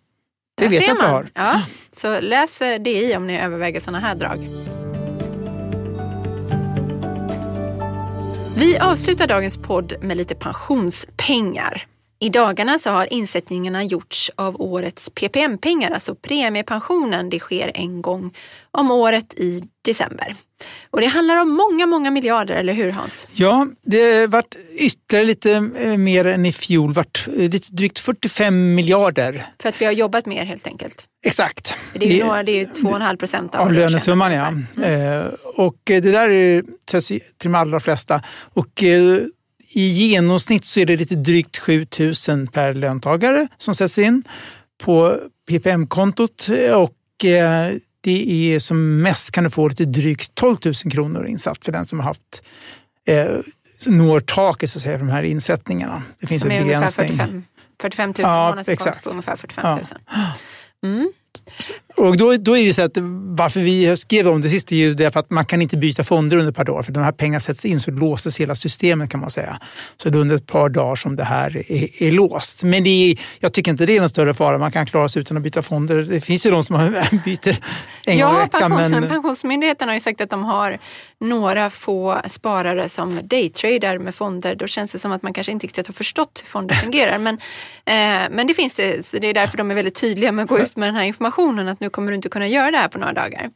Det 0.57 0.65
där 0.65 0.71
vet 0.71 0.87
jag 0.87 0.93
att 0.93 1.01
vi 1.01 1.13
har. 1.13 1.29
Ja. 1.35 1.63
Så 1.97 2.21
läs 2.21 2.63
eh, 2.63 2.83
DI 2.83 3.17
om 3.17 3.27
ni 3.27 3.41
överväger 3.41 3.81
sådana 3.81 4.01
här 4.01 4.15
drag. 4.15 4.39
Vi 8.61 8.79
avslutar 8.79 9.27
dagens 9.27 9.59
podd 9.59 9.95
med 10.03 10.17
lite 10.17 10.35
pensionspengar. 10.35 11.90
I 12.23 12.29
dagarna 12.29 12.79
så 12.79 12.91
har 12.91 13.13
insättningarna 13.13 13.85
gjorts 13.85 14.31
av 14.37 14.61
årets 14.61 15.11
PPM-pengar, 15.11 15.91
alltså 15.91 16.15
premiepensionen. 16.15 17.31
Det 17.31 17.39
sker 17.39 17.71
en 17.75 18.03
gång 18.03 18.35
om 18.71 18.91
året 18.91 19.35
i 19.37 19.63
december. 19.85 20.37
Och 20.91 21.01
det 21.01 21.07
handlar 21.07 21.37
om 21.37 21.51
många, 21.51 21.87
många 21.87 22.11
miljarder, 22.11 22.55
eller 22.55 22.73
hur 22.73 22.93
Hans? 22.93 23.29
Ja, 23.33 23.67
det 23.83 24.21
har 24.21 24.27
varit 24.27 24.57
ytterligare 24.73 25.27
lite 25.27 25.71
eh, 25.77 25.97
mer 25.97 26.25
än 26.25 26.47
i 26.47 26.53
fjol, 26.53 26.93
varit 26.93 27.29
eh, 27.37 27.51
lite 27.51 27.75
drygt 27.75 27.99
45 27.99 28.75
miljarder. 28.75 29.47
För 29.63 29.69
att 29.69 29.81
vi 29.81 29.85
har 29.85 29.93
jobbat 29.93 30.27
mer 30.27 30.45
helt 30.45 30.67
enkelt? 30.67 31.05
Exakt. 31.27 31.75
Det 31.95 32.21
är, 32.21 32.25
några, 32.25 32.43
det 32.43 32.61
är 32.61 32.67
2,5 32.67 33.17
procent 33.17 33.55
av, 33.55 33.61
av 33.61 33.73
lönesumman. 33.73 34.33
Ja. 34.33 34.47
Mm. 34.47 35.31
och 35.57 35.79
det 35.85 36.01
där 36.01 36.29
är 36.29 36.63
till 37.01 37.21
de 37.43 37.55
allra 37.55 37.81
flesta. 37.81 38.23
Och 38.55 38.83
i 39.73 39.89
genomsnitt 39.89 40.65
så 40.65 40.81
är 40.81 40.87
det 40.87 40.97
lite 40.97 41.15
drygt 41.15 41.59
7 41.59 41.87
000 42.29 42.49
per 42.49 42.75
löntagare 42.75 43.49
som 43.59 43.75
sätts 43.75 43.99
in 43.99 44.23
på 44.83 45.19
PPM-kontot. 45.49 46.49
Och 46.75 47.25
det 48.01 48.53
är 48.55 48.59
som 48.59 49.03
mest 49.03 49.31
kan 49.31 49.45
du 49.45 49.51
få 49.51 49.69
lite 49.69 49.85
drygt 49.85 50.35
12 50.35 50.57
000 50.65 50.75
kronor 50.75 51.27
insatt 51.27 51.65
för 51.65 51.73
den 51.73 51.85
som 51.85 52.01
har 52.01 52.07
haft 52.07 52.43
eh, 53.09 53.37
når 53.87 54.21
taket 54.21 54.71
så 54.71 54.79
att 54.79 54.83
säga, 54.83 54.99
för 54.99 55.07
de 55.07 55.13
här 55.13 55.23
insättningarna. 55.23 56.03
Det 56.21 56.27
finns 56.27 56.43
som 56.43 56.51
en 56.51 56.65
begränsning. 56.65 57.09
45, 57.09 57.45
45 57.81 58.09
000 58.09 58.15
ja, 58.19 58.49
månadsinkomst 58.49 59.03
på 59.03 59.11
ungefär 59.11 59.37
45 59.37 59.77
000. 59.77 59.85
Ja. 60.07 60.33
Mm. 60.89 61.13
Och 61.97 62.17
då, 62.17 62.37
då 62.37 62.57
är 62.57 62.65
det 62.65 62.75
så 62.75 62.83
att 62.83 62.97
varför 63.37 63.61
vi 63.61 63.97
skrev 63.97 64.29
om 64.29 64.41
det 64.41 64.49
sist 64.49 64.73
är 64.73 64.77
ju 64.77 64.95
det 64.95 65.11
för 65.11 65.21
att 65.21 65.31
man 65.31 65.45
kan 65.45 65.63
inte 65.63 65.77
byta 65.77 66.05
fonder 66.05 66.37
under 66.37 66.51
ett 66.51 66.57
par 66.57 66.65
dagar. 66.65 66.83
För 66.83 66.93
de 66.93 67.03
här 67.03 67.13
pengarna 67.13 67.41
sätts 67.41 67.65
in 67.65 67.81
så 67.81 67.91
låses 67.91 68.41
hela 68.41 68.55
systemet 68.55 69.11
kan 69.11 69.21
man 69.21 69.31
säga. 69.31 69.61
Så 69.97 70.09
det 70.09 70.19
är 70.19 70.21
under 70.21 70.37
ett 70.37 70.47
par 70.47 70.69
dagar 70.69 70.95
som 70.95 71.17
det 71.17 71.25
här 71.25 71.57
är, 71.57 72.03
är 72.03 72.13
låst. 72.13 72.63
Men 72.63 72.85
det 72.85 72.91
är, 72.91 73.19
jag 73.41 73.53
tycker 73.53 73.71
inte 73.71 73.87
det 73.87 73.97
är 73.97 74.01
någon 74.01 74.09
större 74.09 74.35
fara. 74.35 74.59
Man 74.59 74.73
kan 74.73 74.87
klara 74.87 75.09
sig 75.09 75.21
utan 75.21 75.37
att 75.37 75.43
byta 75.43 75.63
fonder. 75.63 75.97
Det 75.97 76.21
finns 76.21 76.47
ju 76.47 76.51
de 76.51 76.65
som 76.65 76.77
byter 77.25 77.57
en 78.07 78.19
ja, 78.19 78.27
gång 78.27 78.37
i 78.37 78.41
veckan. 78.41 78.61
Pensions, 78.61 78.91
men... 78.91 79.09
Pensionsmyndigheten 79.09 79.89
har 79.89 79.95
ju 79.95 80.01
sagt 80.01 80.21
att 80.21 80.31
de 80.31 80.45
har 80.45 80.79
några 81.21 81.71
få 81.71 82.21
sparare 82.27 82.89
som 82.89 83.21
daytradar 83.23 83.99
med 83.99 84.15
fonder. 84.15 84.55
Då 84.55 84.67
känns 84.67 84.93
det 84.93 84.99
som 84.99 85.13
att 85.13 85.23
man 85.23 85.33
kanske 85.33 85.53
inte 85.53 85.67
riktigt 85.67 85.87
har 85.87 85.95
förstått 85.95 86.41
hur 86.43 86.49
fonder 86.49 86.75
fungerar. 86.75 87.19
Men, 87.19 87.35
eh, 87.85 88.31
men 88.31 88.47
det 88.47 88.55
finns 88.55 88.75
det. 88.75 89.07
Så 89.07 89.19
det 89.19 89.27
är 89.27 89.35
därför 89.35 89.59
de 89.59 89.71
är 89.71 89.75
väldigt 89.75 90.01
tydliga 90.01 90.33
med 90.33 90.43
att 90.43 90.49
gå 90.49 90.59
ut 90.59 90.77
med 90.77 90.89
den 90.89 90.95
här 90.95 91.05
informationen 91.05 91.20
informationen 91.21 91.69
att 91.69 91.81
nu 91.81 91.91
kommer 91.91 92.13
du 92.13 92.17
inte 92.17 92.29
kunna 92.29 92.47
göra 92.47 92.71
det 92.71 92.79
här 92.79 92.89
på 92.89 92.99
några 92.99 93.13
dagar. 93.13 93.51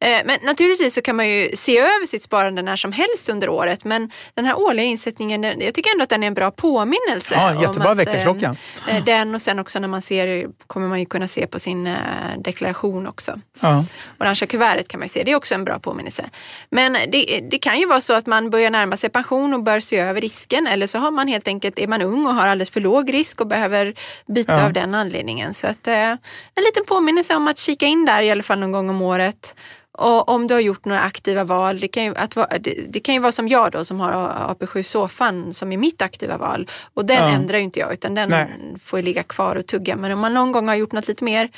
Eh, 0.00 0.22
men 0.24 0.38
naturligtvis 0.42 0.94
så 0.94 1.02
kan 1.02 1.16
man 1.16 1.28
ju 1.28 1.50
se 1.54 1.78
över 1.78 2.06
sitt 2.06 2.22
sparande 2.22 2.62
när 2.62 2.76
som 2.76 2.92
helst 2.92 3.28
under 3.28 3.48
året. 3.48 3.84
Men 3.84 4.10
den 4.34 4.44
här 4.44 4.58
årliga 4.58 4.86
insättningen, 4.86 5.42
jag 5.42 5.74
tycker 5.74 5.90
ändå 5.90 6.02
att 6.02 6.08
den 6.08 6.22
är 6.22 6.26
en 6.26 6.34
bra 6.34 6.50
påminnelse. 6.50 7.34
Ja, 7.34 7.62
jättebra 7.62 7.94
väckarklocka. 7.94 8.54
Eh, 8.88 9.04
den 9.04 9.34
och 9.34 9.42
sen 9.42 9.58
också 9.58 9.78
när 9.78 9.88
man 9.88 10.02
ser, 10.02 10.46
kommer 10.66 10.88
man 10.88 11.00
ju 11.00 11.06
kunna 11.06 11.26
se 11.26 11.46
på 11.46 11.58
sin 11.58 11.96
deklaration 12.38 13.06
också. 13.06 13.40
Ja. 13.60 13.84
Orangea 14.20 14.46
kuvertet 14.46 14.88
kan 14.88 15.00
man 15.00 15.04
ju 15.04 15.08
se, 15.08 15.24
det 15.24 15.32
är 15.32 15.36
också 15.36 15.54
en 15.54 15.64
bra 15.64 15.78
påminnelse. 15.78 16.24
Men 16.70 16.92
det, 16.92 17.40
det 17.50 17.58
kan 17.58 17.78
ju 17.80 17.86
vara 17.86 18.00
så 18.00 18.12
att 18.12 18.26
man 18.26 18.50
börjar 18.50 18.70
närma 18.70 18.96
sig 18.96 19.10
pension 19.10 19.54
och 19.54 19.62
bör 19.62 19.80
se 19.80 19.98
över 19.98 20.20
risken. 20.20 20.66
Eller 20.66 20.86
så 20.86 20.98
har 20.98 21.10
man 21.10 21.28
helt 21.28 21.48
enkelt, 21.48 21.78
är 21.78 21.86
man 21.86 22.02
ung 22.02 22.26
och 22.26 22.34
har 22.34 22.46
alldeles 22.46 22.70
för 22.70 22.80
låg 22.80 23.14
risk 23.14 23.40
och 23.40 23.46
behöver 23.46 23.94
byta 24.26 24.52
ja. 24.52 24.64
av 24.64 24.72
den 24.72 24.94
anledningen. 24.94 25.54
Så 25.54 25.66
att, 25.66 25.86
en 25.86 26.18
liten 26.64 26.84
påminnelse 26.86 27.34
om 27.34 27.48
att 27.48 27.58
kika 27.58 27.86
in 27.86 28.04
där 28.04 28.22
i 28.22 28.30
alla 28.30 28.42
fall 28.42 28.58
någon 28.58 28.72
gång 28.72 28.90
om 28.90 29.02
året 29.02 29.54
och 29.98 30.28
om 30.28 30.46
du 30.46 30.54
har 30.54 30.60
gjort 30.60 30.84
några 30.84 31.00
aktiva 31.00 31.44
val, 31.44 31.78
det 31.80 31.88
kan, 31.88 32.04
ju, 32.04 32.14
att, 32.16 32.36
det, 32.60 32.74
det, 32.88 33.00
kan 33.00 33.14
ju 33.14 33.20
vara 33.20 33.32
som 33.32 33.48
jag 33.48 33.72
då 33.72 33.84
som 33.84 34.00
har 34.00 34.12
AP7-soffan 34.12 35.52
som 35.52 35.72
är 35.72 35.76
mitt 35.76 36.02
aktiva 36.02 36.36
val. 36.36 36.70
Och 36.94 37.04
den 37.04 37.16
ja. 37.16 37.28
ändrar 37.28 37.58
ju 37.58 37.64
inte 37.64 37.80
jag 37.80 37.92
utan 37.92 38.14
den 38.14 38.28
Nej. 38.28 38.48
får 38.82 39.02
ligga 39.02 39.22
kvar 39.22 39.56
och 39.56 39.66
tugga. 39.66 39.96
Men 39.96 40.12
om 40.12 40.18
man 40.18 40.34
någon 40.34 40.52
gång 40.52 40.68
har 40.68 40.74
gjort 40.74 40.92
något 40.92 41.08
lite 41.08 41.24
mer 41.24 41.50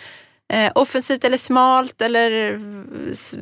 eh, 0.49 0.73
offensivt 0.75 1.25
eller 1.25 1.37
smalt 1.37 2.03
eller 2.03 2.61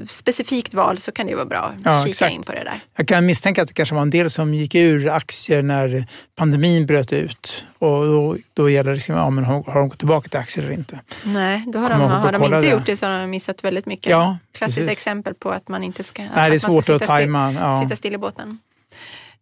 specifikt 0.06 0.74
val 0.74 0.98
så 0.98 1.12
kan 1.12 1.26
det 1.26 1.34
vara 1.34 1.44
bra 1.46 1.58
att 1.58 1.84
ja, 1.84 1.98
kika 1.98 2.08
exakt. 2.10 2.34
in 2.34 2.42
på 2.42 2.52
det 2.52 2.64
där. 2.64 2.80
Jag 2.96 3.08
kan 3.08 3.26
misstänka 3.26 3.62
att 3.62 3.68
det 3.68 3.74
kanske 3.74 3.94
var 3.94 4.02
en 4.02 4.10
del 4.10 4.30
som 4.30 4.54
gick 4.54 4.74
ur 4.74 5.08
aktier 5.10 5.62
när 5.62 6.06
pandemin 6.36 6.86
bröt 6.86 7.12
ut 7.12 7.66
och 7.78 8.06
då, 8.06 8.36
då 8.54 8.70
gäller 8.70 8.90
det 8.90 8.94
liksom, 8.94 9.16
ja, 9.16 9.30
men 9.30 9.44
har, 9.44 9.62
har 9.62 9.80
de 9.80 9.88
gått 9.88 9.98
tillbaka 9.98 10.28
till 10.28 10.40
aktier 10.40 10.64
eller 10.64 10.74
inte? 10.74 11.00
Nej, 11.24 11.64
då 11.66 11.78
har 11.78 11.90
de, 11.90 12.00
har 12.00 12.32
de 12.32 12.44
inte 12.44 12.60
det. 12.60 12.70
gjort 12.70 12.86
det 12.86 12.96
så 12.96 13.06
har 13.06 13.20
de 13.20 13.30
missat 13.30 13.64
väldigt 13.64 13.86
mycket. 13.86 14.10
Ja, 14.10 14.38
Klassiskt 14.52 14.78
precis. 14.78 14.98
exempel 14.98 15.34
på 15.34 15.50
att 15.50 15.68
man 15.68 15.82
inte 15.84 16.04
ska, 16.04 16.22
Nej, 16.22 16.50
det 16.50 16.56
är 16.56 16.58
svårt 16.58 16.88
att 16.88 17.02
tajma. 17.02 17.52
Ja. 17.52 17.82
sitta 17.82 17.96
still 17.96 18.14
i 18.14 18.18
båten. 18.18 18.58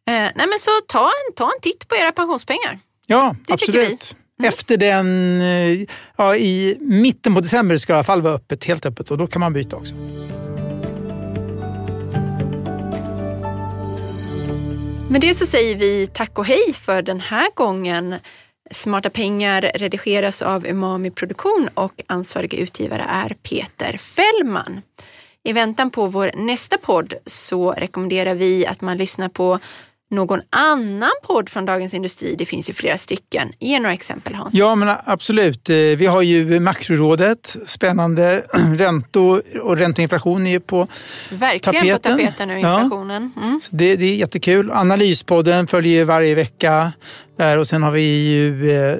Eh, 0.07 0.13
nej 0.13 0.33
men 0.35 0.59
så 0.59 0.71
ta 0.89 1.05
en, 1.05 1.35
ta 1.35 1.45
en 1.45 1.61
titt 1.63 1.89
på 1.89 1.97
era 1.97 2.13
pensionspengar. 2.13 2.79
Ja, 3.07 3.37
det 3.47 3.53
absolut. 3.53 4.17
Mm. 4.39 4.49
Efter 4.49 4.77
den, 4.77 5.41
eh, 5.41 5.87
ja, 6.17 6.37
i 6.37 6.77
mitten 6.81 7.35
på 7.35 7.41
december 7.41 7.77
ska 7.77 7.93
det 7.93 7.95
i 7.95 7.99
alla 7.99 8.05
fall 8.05 8.23
vara 8.23 8.35
öppet, 8.35 8.65
helt 8.65 8.87
öppet 8.87 9.11
och 9.11 9.19
då 9.19 9.27
kan 9.27 9.41
man 9.41 9.53
byta 9.53 9.77
också. 9.77 9.95
Med 15.11 15.21
det 15.21 15.35
så 15.35 15.47
säger 15.47 15.77
vi 15.77 16.07
tack 16.07 16.39
och 16.39 16.47
hej 16.47 16.73
för 16.73 17.03
den 17.03 17.21
här 17.21 17.49
gången. 17.55 18.15
Smarta 18.71 19.11
pengar 19.11 19.71
redigeras 19.75 20.43
av 20.43 20.67
Umami 20.67 21.11
Produktion 21.11 21.69
och 21.75 22.03
ansvariga 22.07 22.59
utgivare 22.59 23.07
är 23.09 23.37
Peter 23.43 23.97
Fällman. 23.97 24.83
I 25.45 25.53
väntan 25.53 25.91
på 25.91 26.07
vår 26.07 26.31
nästa 26.35 26.79
podd 26.79 27.15
så 27.27 27.73
rekommenderar 27.73 28.35
vi 28.35 28.67
att 28.67 28.81
man 28.81 28.97
lyssnar 28.97 29.29
på 29.29 29.59
någon 30.11 30.41
annan 30.51 31.11
podd 31.23 31.49
från 31.49 31.65
Dagens 31.65 31.95
Industri? 31.95 32.35
Det 32.39 32.45
finns 32.45 32.71
ju 32.71 32.73
flera 32.73 32.97
stycken. 32.97 33.53
Ge 33.61 33.81
några 33.81 33.93
exempel 33.93 34.35
Hans. 34.35 34.55
Ja 34.55 34.75
men 34.75 34.97
absolut. 35.05 35.71
Eh, 35.71 35.77
vi 35.77 36.07
har 36.07 36.23
ju 36.23 36.61
Makrorådet, 36.61 37.57
spännande. 37.67 38.45
Räntor 38.77 39.43
och 39.63 39.77
räntoinflation 39.77 40.47
är 40.47 40.59
på 40.59 40.87
Verkligen 41.31 41.83
tapeten. 41.83 42.17
på 42.17 42.23
tapeten 42.23 42.49
nu, 42.49 42.55
inflationen. 42.55 43.33
Mm. 43.43 43.61
Så 43.63 43.77
det, 43.77 43.97
det, 43.97 44.05
är 44.05 44.17
jättekul. 44.17 44.71
Analyspodden 44.71 45.67
följer 45.67 46.05
varje 46.05 46.35
vecka. 46.35 46.93
Där, 47.39 47.59
och 47.59 47.67
sen 47.67 47.83
har 47.83 47.91
vi 47.91 48.01
ju 48.01 48.71
eh, 48.77 48.97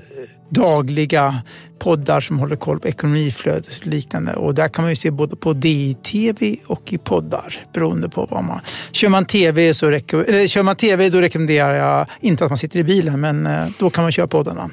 dagliga 0.49 1.43
poddar 1.79 2.21
som 2.21 2.39
håller 2.39 2.57
koll 2.57 2.81
på 2.81 2.89
ekonomiflödet 2.89 3.79
och 3.81 3.87
liknande. 3.87 4.33
Och 4.33 4.55
där 4.55 4.69
kan 4.69 4.83
man 4.83 4.93
ju 4.93 4.97
se 4.97 5.11
både 5.11 5.37
på 5.37 5.53
DI-TV 5.53 6.57
och 6.67 6.93
i 6.93 6.99
poddar 6.99 7.67
beroende 7.73 8.09
på 8.09 8.27
vad 8.31 8.45
man... 8.45 8.61
Kör 8.93 9.09
man 9.09 9.25
TV, 9.25 9.75
så 9.75 9.87
eller, 9.87 10.47
kör 10.47 10.63
man 10.63 10.77
TV 10.77 11.09
då 11.09 11.21
rekommenderar 11.21 11.75
jag 11.75 12.07
inte 12.21 12.45
att 12.45 12.51
man 12.51 12.59
sitter 12.59 12.79
i 12.79 12.85
bilen 12.85 13.21
men 13.21 13.47
eh, 13.47 13.67
då 13.79 13.91
kan 13.91 14.05
man 14.05 14.13
köra 14.13 14.27
poddarna. 14.27 14.71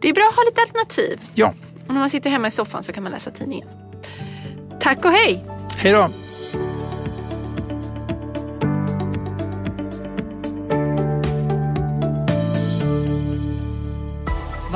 Det 0.00 0.08
är 0.08 0.14
bra 0.14 0.28
att 0.30 0.36
ha 0.36 0.44
lite 0.44 0.60
alternativ. 0.60 1.20
Ja. 1.34 1.54
Och 1.86 1.94
när 1.94 2.00
man 2.00 2.10
sitter 2.10 2.30
hemma 2.30 2.48
i 2.48 2.50
soffan 2.50 2.82
så 2.82 2.92
kan 2.92 3.02
man 3.02 3.12
läsa 3.12 3.30
tidningen. 3.30 3.68
Tack 4.80 5.04
och 5.04 5.10
hej! 5.10 5.44
Hej 5.76 5.92
då! 5.92 6.08